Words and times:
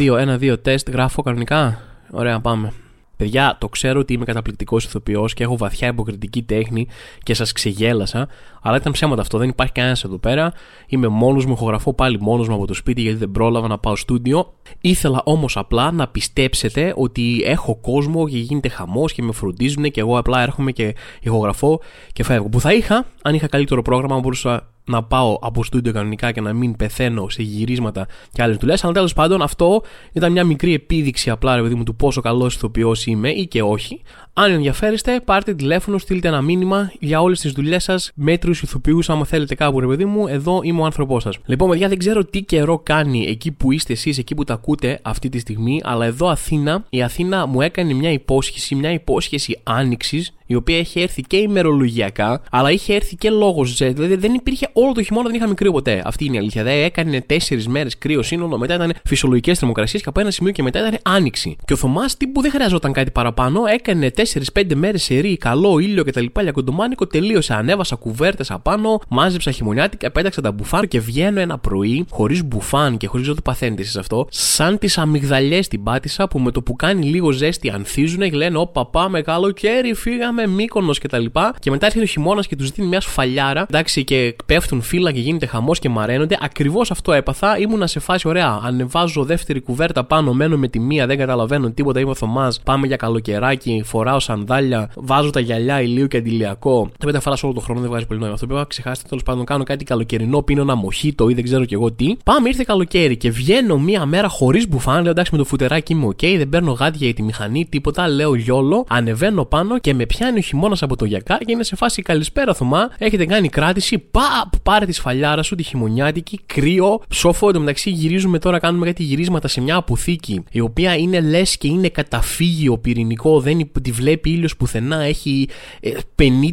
Ένα, 0.00 0.08
δύο, 0.08 0.20
ένα, 0.20 0.36
δύο 0.36 0.58
τεστ. 0.58 0.90
Γράφω 0.90 1.22
κανονικά. 1.22 1.80
Ωραία, 2.10 2.40
πάμε. 2.40 2.72
Παιδιά, 3.16 3.56
το 3.60 3.68
ξέρω 3.68 4.00
ότι 4.00 4.12
είμαι 4.12 4.24
καταπληκτικός 4.24 4.84
ηθοποιός 4.84 5.34
και 5.34 5.42
έχω 5.42 5.56
βαθιά 5.56 5.88
υποκριτική 5.88 6.42
τέχνη 6.42 6.86
και 7.22 7.34
σας 7.34 7.52
ξεγέλασα, 7.52 8.28
αλλά 8.62 8.76
ήταν 8.76 8.92
ψέματα 8.92 9.20
αυτό. 9.20 9.38
Δεν 9.38 9.48
υπάρχει 9.48 9.72
κανένας 9.72 10.04
εδώ 10.04 10.18
πέρα. 10.18 10.52
Είμαι 10.86 11.08
μόνος 11.08 11.46
μου, 11.46 11.52
ηχογραφώ 11.52 11.94
πάλι 11.94 12.18
μόνος 12.20 12.48
μου 12.48 12.54
από 12.54 12.66
το 12.66 12.74
σπίτι 12.74 13.00
γιατί 13.00 13.18
δεν 13.18 13.30
πρόλαβα 13.30 13.68
να 13.68 13.78
πάω 13.78 13.96
στούντιο. 13.96 14.52
Ήθελα 14.80 15.20
όμως 15.24 15.56
απλά 15.56 15.90
να 15.90 16.08
πιστέψετε 16.08 16.92
ότι 16.96 17.42
έχω 17.44 17.76
κόσμο 17.76 18.28
και 18.28 18.38
γίνεται 18.38 18.68
χαμός 18.68 19.12
και 19.12 19.22
με 19.22 19.32
φροντίζουν 19.32 19.90
και 19.90 20.00
εγώ 20.00 20.18
απλά 20.18 20.42
έρχομαι 20.42 20.72
και 20.72 20.94
ηχογραφώ 21.20 21.80
και 22.12 22.24
φεύγω. 22.24 22.48
Που 22.48 22.60
θα 22.60 22.72
είχα, 22.72 23.06
αν 23.22 23.34
είχα 23.34 23.46
καλύτερο 23.46 23.82
πρόγραμμα, 23.82 24.18
μπορούσα 24.18 24.69
να 24.84 25.02
πάω 25.02 25.38
από 25.40 25.64
στούντιο 25.64 25.92
κανονικά 25.92 26.32
και 26.32 26.40
να 26.40 26.52
μην 26.52 26.76
πεθαίνω 26.76 27.28
σε 27.28 27.42
γυρίσματα 27.42 28.06
και 28.32 28.42
άλλες 28.42 28.56
δουλειές. 28.56 28.84
Αλλά 28.84 28.92
τέλος 28.92 29.12
πάντων 29.12 29.42
αυτό 29.42 29.82
ήταν 30.12 30.32
μια 30.32 30.44
μικρή 30.44 30.74
επίδειξη 30.74 31.30
απλά 31.30 31.56
ρε 31.56 31.62
παιδί 31.62 31.74
μου 31.74 31.82
του 31.82 31.96
πόσο 31.96 32.20
καλός 32.20 32.54
ηθοποιός 32.54 33.06
είμαι 33.06 33.30
ή 33.30 33.46
και 33.46 33.62
όχι. 33.62 34.02
Αν 34.32 34.50
ενδιαφέρεστε, 34.50 35.20
πάρτε 35.24 35.54
τηλέφωνο, 35.54 35.98
στείλτε 35.98 36.28
ένα 36.28 36.40
μήνυμα 36.40 36.92
για 37.00 37.20
όλες 37.20 37.40
τις 37.40 37.52
δουλειές 37.52 37.82
σας, 37.82 38.10
μέτρου 38.14 38.50
ηθοποιούς. 38.50 39.10
Άμα 39.10 39.24
θέλετε 39.24 39.54
κάπου, 39.54 39.80
ρε 39.80 39.86
παιδί 39.86 40.04
μου, 40.04 40.26
εδώ 40.26 40.60
είμαι 40.62 40.80
ο 40.80 40.84
άνθρωπός 40.84 41.22
σας. 41.22 41.38
Λοιπόν, 41.44 41.70
παιδιά, 41.70 41.88
δεν 41.88 41.98
ξέρω 41.98 42.24
τι 42.24 42.42
καιρό 42.42 42.78
κάνει 42.78 43.24
εκεί 43.28 43.50
που 43.50 43.72
είστε 43.72 43.92
εσείς, 43.92 44.18
εκεί 44.18 44.34
που 44.34 44.44
τα 44.44 44.54
ακούτε 44.54 44.98
αυτή 45.02 45.28
τη 45.28 45.38
στιγμή, 45.38 45.80
αλλά 45.84 46.06
εδώ 46.06 46.28
Αθήνα, 46.28 46.84
η 46.90 47.02
Αθήνα 47.02 47.46
μου 47.46 47.60
έκανε 47.60 47.92
μια 47.92 48.12
υπόσχεση, 48.12 48.74
μια 48.74 48.92
υπόσχεση 48.92 49.60
άνοιξης, 49.62 50.34
η 50.46 50.54
οποία 50.54 50.78
έχει 50.78 51.00
έρθει 51.00 51.22
και 51.22 51.36
ημερολογιακά, 51.36 52.42
αλλά 52.50 52.70
είχε 52.70 52.94
έρθει 52.94 53.16
και 53.16 53.30
λόγω 53.30 53.64
ζε. 53.64 53.88
Δηλαδή 53.88 54.16
δεν 54.16 54.34
υπήρχε 54.34 54.68
όλο 54.72 54.92
το 54.92 55.02
χειμώνα, 55.02 55.26
δεν 55.26 55.36
είχαμε 55.36 55.54
κρύο 55.54 55.72
ποτέ. 55.72 56.02
Αυτή 56.04 56.24
είναι 56.24 56.36
η 56.36 56.38
αλήθεια. 56.38 56.62
Δεν 56.62 56.84
έκανε 56.84 57.20
τέσσερις 57.20 57.68
μέρες 57.68 57.98
κρύο 57.98 58.22
σύνολο, 58.22 58.58
μετά 58.58 58.74
ήταν 58.74 58.92
φυσιολογικές 59.04 59.58
θερμοκρασίες 59.58 60.02
και 60.02 60.08
από 60.08 60.20
ένα 60.20 60.30
σημείο 60.30 60.52
και 60.52 60.62
μετά 60.62 60.78
ήταν 60.78 60.98
άνοιξη. 61.02 61.56
Και 61.64 61.72
ο 61.72 61.76
Θωμάς 61.76 62.16
τύπου 62.16 62.40
δεν 62.40 62.50
χρειαζόταν 62.50 62.92
κάτι 62.92 63.10
παραπάνω, 63.10 63.62
έκανε 63.66 64.10
4-5 64.54 64.74
μέρες 64.74 65.02
σε 65.02 65.18
ρί, 65.18 65.36
καλό 65.36 65.78
ήλιο 65.78 66.04
κτλ. 66.04 66.24
Για 66.42 66.52
κοντομάνικο 66.52 67.06
τελείωσε. 67.06 67.54
Ανέβασα 67.54 67.96
κουβέρτες 67.96 68.50
απάνω, 68.50 69.00
μάζεψα 69.08 69.50
χειμωνιάτικα, 69.50 70.10
πέταξα 70.10 70.40
τα 70.40 70.52
μπουφάν 70.52 70.88
και 70.88 71.00
βγαίνω 71.00 71.40
ένα 71.40 71.58
πρωί 71.58 72.04
χωρίς 72.10 72.44
μπουφάν 72.44 72.96
και 72.96 73.06
χωρίς 73.06 73.28
να 73.28 73.34
το 73.34 73.40
παθαίνετε 73.42 73.82
εσείς 73.82 73.96
αυτό, 73.96 74.26
σαν 74.30 74.78
τις 74.78 74.98
αμυγδαλιές 74.98 75.68
την 75.68 75.82
πάτησα 75.82 76.28
που 76.28 76.38
με 76.38 76.50
το 76.50 76.62
που 76.62 76.76
κάνει 76.76 77.04
λίγο 77.04 77.30
ζέστη 77.30 77.70
ανθίζουν 77.70 78.20
και 78.20 78.36
λένε 78.36 78.58
Ωπα 78.58 78.86
πάμε 78.86 79.20
καλοκαίρι, 79.22 79.94
φύγαμε 79.94 80.46
μήκονο 80.46 80.92
κτλ. 81.02 81.24
Και, 81.24 81.40
και 81.58 81.70
μετά 81.70 81.86
έρχεται 81.86 82.04
ο 82.04 82.08
χειμώνας 82.08 82.46
και 82.46 82.56
τους 82.56 82.70
δίνει 82.70 82.88
μια 82.88 83.00
σφαλιάρα, 83.00 83.66
εντάξει, 83.68 84.04
και 84.04 84.36
πέφτουν 84.46 84.82
φύλλα 84.82 85.12
και 85.12 85.20
γίνεται 85.20 85.46
χαμός 85.46 85.78
και 85.78 85.88
μαραίνονται. 85.88 86.38
Ακριβώς 86.40 86.90
αυτό 86.90 87.12
έπαθα. 87.12 87.58
Ήμουνα 87.58 87.86
σε 87.86 88.00
φάση 88.00 88.28
ωραία. 88.28 88.60
Ανεβάζω 88.62 89.24
δεύτερη 89.24 89.60
κουβέρτα 89.60 90.04
πάνω, 90.04 90.32
μένω 90.32 90.56
με 90.56 90.68
τη 90.68 90.78
μία, 90.78 91.06
δεν 91.06 91.18
καταλαβαίνω 91.18 91.70
τίποτα. 91.70 92.00
Είμαι 92.00 92.10
ο 92.10 92.14
Θωμάς, 92.14 92.60
πάμε 92.60 92.86
για 92.86 92.96
καλοκαιράκι, 92.96 93.82
φοράω 94.10 94.20
σανδάλια, 94.20 94.90
βάζω 94.96 95.30
τα 95.30 95.40
γυαλιά 95.40 95.82
ηλίου 95.82 96.06
και 96.06 96.16
αντιλιακό. 96.16 96.82
Δεν 96.82 97.06
τα 97.06 97.16
φοράω 97.16 97.46
όλο 97.46 97.54
τον 97.54 97.64
χρόνο, 97.64 97.80
δεν 97.80 97.88
βγάζει 97.88 98.06
πολύ 98.06 98.18
νόημα. 98.18 98.34
Αυτό 98.34 98.46
πρέπει 98.46 98.60
να 98.60 98.66
ξεχάσετε 98.66 99.08
τέλος 99.08 99.22
πάντων. 99.22 99.44
Κάνω 99.44 99.64
κάτι 99.64 99.84
καλοκαιρινό, 99.84 100.42
πίνω 100.42 100.62
ένα 100.62 100.74
μοχίτο 100.74 101.28
ή 101.28 101.34
δεν 101.34 101.44
ξέρω 101.44 101.64
κι 101.64 101.74
εγώ 101.74 101.92
τι. 101.92 102.16
Πάμε, 102.24 102.48
ήρθε 102.48 102.64
καλοκαίρι 102.66 103.16
και 103.16 103.30
βγαίνω 103.30 103.78
μία 103.78 104.06
μέρα 104.06 104.28
χωρίς 104.28 104.68
μπουφάν. 104.68 105.02
Λέω 105.02 105.10
εντάξει 105.10 105.32
με 105.32 105.38
το 105.38 105.44
φουτεράκι 105.44 105.92
είμαι 105.92 106.06
οκ, 106.06 106.20
δεν 106.20 106.48
παίρνω 106.48 106.72
γάντια 106.72 107.06
για 107.06 107.14
τη 107.14 107.22
μηχανή, 107.22 107.66
τίποτα. 107.68 108.08
Λέω 108.08 108.34
yolo, 108.34 108.84
ανεβαίνω 108.88 109.44
πάνω 109.44 109.78
και 109.78 109.94
με 109.94 110.06
πιάνει 110.06 110.38
ο 110.38 110.42
χειμώνας 110.42 110.82
από 110.82 110.96
το 110.96 111.04
γιακά 111.04 111.38
και 111.38 111.52
είναι 111.52 111.62
σε 111.62 111.76
φάση 111.76 112.02
καλησπέρα 112.02 112.54
Θωμά. 112.54 112.90
Έχετε 112.98 113.26
κάνει 113.26 113.48
κράτηση, 113.48 113.98
παπ, 113.98 114.60
πάρε 114.62 114.86
τη 114.86 114.92
σφαλιάρα 114.92 115.42
σου, 115.42 115.54
τη 115.54 115.62
χειμωνιάτικη, 115.62 116.40
κρύο, 116.46 117.00
ψόφο. 117.12 117.48
Εντωμεταξύ 117.48 117.90
γυρίζουμε 117.90 118.38
τώρα, 118.38 118.58
κάνουμε 118.58 118.86
κάτι 118.86 119.02
γυρίσματα 119.02 119.48
σε 119.48 119.60
μια 119.60 119.76
αποθήκη 119.76 120.44
η 120.50 120.60
οποία 120.60 120.96
είναι 120.96 121.20
λες 121.20 121.56
και 121.56 121.68
είναι 121.68 121.88
καταφύγιο 121.88 122.78
πυρηνικό, 122.78 123.40
δεν 123.40 123.70
τη 123.82 123.90
βλέπει 124.00 124.30
ήλιος 124.30 124.56
πουθενά, 124.56 125.02
έχει 125.02 125.48
50 125.82 125.88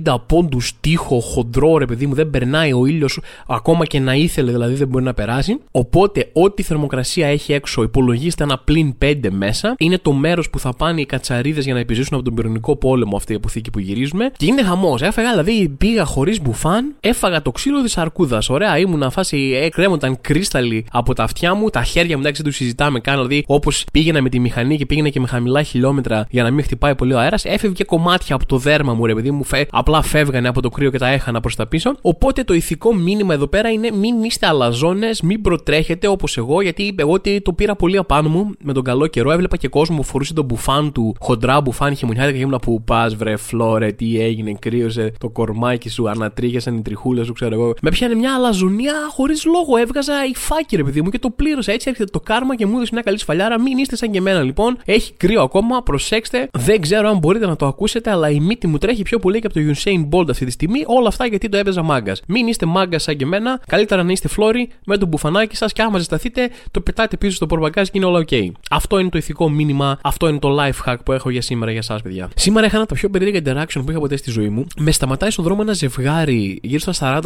ε, 0.05 0.13
πόντους 0.27 0.73
τείχο, 0.79 1.19
χοντρό 1.19 1.77
ρε 1.77 1.85
παιδί 1.85 2.07
μου, 2.07 2.13
δεν 2.13 2.29
περνάει 2.29 2.73
ο 2.73 2.85
ήλιος 2.85 3.19
ακόμα 3.47 3.85
και 3.85 3.99
να 3.99 4.13
ήθελε 4.13 4.51
δηλαδή 4.51 4.73
δεν 4.73 4.87
μπορεί 4.87 5.03
να 5.03 5.13
περάσει. 5.13 5.59
Οπότε, 5.71 6.29
ό,τι 6.33 6.63
θερμοκρασία 6.63 7.27
έχει 7.27 7.53
έξω, 7.53 7.83
υπολογίστε 7.83 8.43
ένα 8.43 8.57
πλην 8.57 8.95
5 9.01 9.15
μέσα, 9.31 9.75
είναι 9.77 9.97
το 9.97 10.11
μέρος 10.13 10.49
που 10.49 10.59
θα 10.59 10.73
πάνε 10.73 11.01
οι 11.01 11.05
κατσαρίδες 11.05 11.63
για 11.63 11.73
να 11.73 11.79
επιζήσουν 11.79 12.15
από 12.15 12.23
τον 12.23 12.33
πυρηνικό 12.33 12.75
πόλεμο 12.75 13.15
αυτή 13.15 13.33
η 13.33 13.35
αποθήκη 13.35 13.69
που 13.69 13.79
γυρίζουμε. 13.79 14.31
Και 14.37 14.45
είναι 14.45 14.63
χαμός. 14.63 15.01
Έφαγα 15.01 15.29
δηλαδή, 15.29 15.69
πήγα 15.69 16.05
χωρίς 16.05 16.41
μπουφάν, 16.41 16.95
έφαγα 16.99 17.41
το 17.41 17.51
ξύλο 17.51 17.81
της 17.81 17.97
αρκούδας. 17.97 18.49
Ωραία, 18.49 18.77
ήμουν 18.77 19.11
φάση, 19.11 19.59
έκρεμονταν 19.63 20.21
κρίσταλοι 20.21 20.85
από 20.91 21.13
τα 21.13 21.23
αυτιά 21.23 21.53
μου, 21.53 21.69
τα 21.69 21.83
χέρια 21.83 22.15
μου 22.15 22.21
εντάξει 22.21 22.41
δεν 22.41 22.51
τους 22.51 22.59
συζητάμε 22.59 22.99
καν. 22.99 23.15
Δηλαδή, 23.15 23.43
όπως 23.47 23.85
πήγαινα 23.91 24.21
με 24.21 24.29
τη 24.29 24.39
μηχανή 24.39 24.77
και 24.77 24.85
πήγαινα 24.85 25.09
και 25.09 25.19
με 25.19 25.27
χαμηλά 25.27 25.63
χιλιόμετρα 25.63 26.27
για 26.29 26.43
να 26.43 26.51
μην 26.51 26.63
χτυπάει 26.63 26.95
πολύ 26.95 27.13
ο 27.13 27.19
αέρας, 27.19 27.36
έφευγε 27.45 27.83
κομμάτια 27.83 28.35
από 28.35 28.45
το 28.45 28.57
δέρμα 28.57 28.93
μου, 28.93 29.05
ρε 29.05 29.13
παιδί 29.13 29.31
μου, 29.31 29.43
φε... 29.43 29.65
απλά 29.71 30.01
φεύγανε 30.01 30.47
από 30.47 30.61
το 30.61 30.69
κρύο 30.69 30.91
και 30.91 30.97
τα 30.97 31.07
έχανα 31.07 31.39
προς 31.39 31.55
τα 31.55 31.67
πίσω. 31.67 31.95
Οπότε 32.01 32.43
το 32.43 32.53
ηθικό 32.53 32.93
μήνυμα 32.93 33.33
εδώ 33.33 33.47
πέρα 33.47 33.69
είναι 33.69 33.91
μην 33.91 34.23
είστε 34.23 34.47
αλαζόνες, 34.47 35.21
μην 35.21 35.41
προτρέχετε 35.41 36.07
όπως 36.07 36.37
εγώ, 36.37 36.61
γιατί 36.61 36.95
εγώ 36.95 37.21
το 37.43 37.53
πήρα 37.53 37.75
πολύ 37.75 37.97
απάνω 37.97 38.29
μου 38.29 38.51
με 38.63 38.73
τον 38.73 38.83
καλό 38.83 39.07
καιρό. 39.07 39.31
Έβλεπα 39.31 39.57
και 39.57 39.67
κόσμο 39.67 39.95
που 39.95 40.03
φορούσε 40.03 40.33
τον 40.33 40.45
μπουφάν 40.45 40.91
του, 40.91 41.15
χοντρά 41.19 41.61
μπουφάν 41.61 41.95
χειμωνιάτικα 41.95 42.37
και 42.37 42.43
ήμουν 42.43 42.59
που 42.61 42.81
πας, 42.83 43.15
βρε 43.15 43.35
φλόρε, 43.35 43.91
τι 43.91 44.19
έγινε, 44.21 44.53
κρύωσε 44.59 45.13
το 45.19 45.29
κορμάκι 45.29 45.89
σου, 45.89 46.09
ανατρίχιασαν 46.09 46.77
οι 46.77 46.81
τριχούλες 46.81 47.25
σου, 47.25 47.33
ξέρω 47.33 47.53
εγώ. 47.53 47.73
Με 47.81 47.89
πιάνε 47.89 48.15
μια 48.15 48.35
αλαζονία 48.35 48.93
χωρίς 49.09 49.45
λόγο. 49.45 49.77
Έβγαζα 49.77 50.13
η 50.31 50.35
φάκη, 50.35 50.75
ρε 50.75 50.83
παιδί 50.83 51.01
μου, 51.01 51.09
και 51.09 51.19
το 51.19 51.29
πλήρωσα. 51.29 51.71
Έτσι 51.71 51.89
έρχεται 51.89 52.09
το 52.11 52.19
κάρμα 52.19 52.55
και 52.55 52.65
μου 52.65 52.75
έδωσε 52.75 52.89
μια 52.93 53.01
καλή 53.01 53.19
σφαλιάρα. 53.19 53.61
Μην 53.61 53.77
είστε 53.77 53.95
σαν 53.95 54.11
και 54.11 54.17
εμένα 54.17 54.41
λοιπόν. 54.41 54.77
Έχει 54.85 55.13
κρύο 55.13 55.41
ακόμα, 55.41 55.83
προσέξτε. 55.83 56.49
Δεν 56.51 56.81
ξέρω 56.81 57.09
αν 57.09 57.19
μπορείτε 57.27 57.45
να 57.45 57.55
το 57.55 57.65
ακούσετε, 57.65 58.11
αλλά 58.11 58.29
η 58.29 58.39
μύτη 58.39 58.67
μου 58.67 58.77
τρέχει 58.77 59.03
πιο 59.03 59.19
πολύ 59.19 59.39
και 59.39 59.47
από 59.47 59.55
το 59.55 59.61
Usain 59.73 60.09
Bolt 60.09 60.29
αυτή 60.29 60.45
τη 60.45 60.51
στιγμή. 60.51 60.83
Όλα 60.85 61.07
αυτά 61.07 61.25
γιατί 61.25 61.49
το 61.49 61.57
έπαιζα 61.57 61.83
μάγκας. 61.83 62.21
Μην 62.27 62.47
είστε 62.47 62.65
μάγκας 62.65 63.03
σαν 63.03 63.17
και 63.17 63.23
εμένα. 63.23 63.61
Καλύτερα 63.67 64.03
να 64.03 64.11
είστε 64.11 64.27
φλόροι 64.27 64.69
με 64.85 64.97
το 64.97 65.05
μπουφανάκι 65.05 65.55
σας 65.55 65.73
και 65.73 65.81
άμα 65.81 65.97
ζεσταθείτε, 65.97 66.49
το 66.71 66.81
πετάτε 66.81 67.17
πίσω 67.17 67.35
στο 67.35 67.45
πορμπαγκάζ 67.45 67.87
και 67.87 67.97
είναι 67.97 68.05
όλα 68.05 68.25
ok. 68.29 68.51
Αυτό 68.69 68.99
είναι 68.99 69.09
το 69.09 69.17
ηθικό 69.17 69.49
μήνυμα, 69.49 69.99
αυτό 70.03 70.27
είναι 70.27 70.39
το 70.39 70.57
life 70.59 70.91
hack 70.91 70.95
που 71.05 71.11
έχω 71.11 71.29
για 71.29 71.41
σήμερα 71.41 71.71
για 71.71 71.79
εσά, 71.79 71.99
παιδιά. 72.03 72.29
Σήμερα 72.35 72.65
είχα 72.65 72.75
ένα 72.75 72.83
από 72.83 72.93
τα 72.93 72.99
πιο 72.99 73.09
περίεργα 73.09 73.39
interaction 73.43 73.81
που 73.85 73.91
είχα 73.91 73.99
ποτέ 73.99 74.15
στη 74.15 74.31
ζωή 74.31 74.49
μου. 74.49 74.67
Με 74.77 74.91
σταματάει 74.91 75.29
στον 75.29 75.43
δρόμο 75.43 75.59
ένα 75.63 75.73
ζευγάρι 75.73 76.59
γύρω 76.63 76.91
στα 76.91 77.21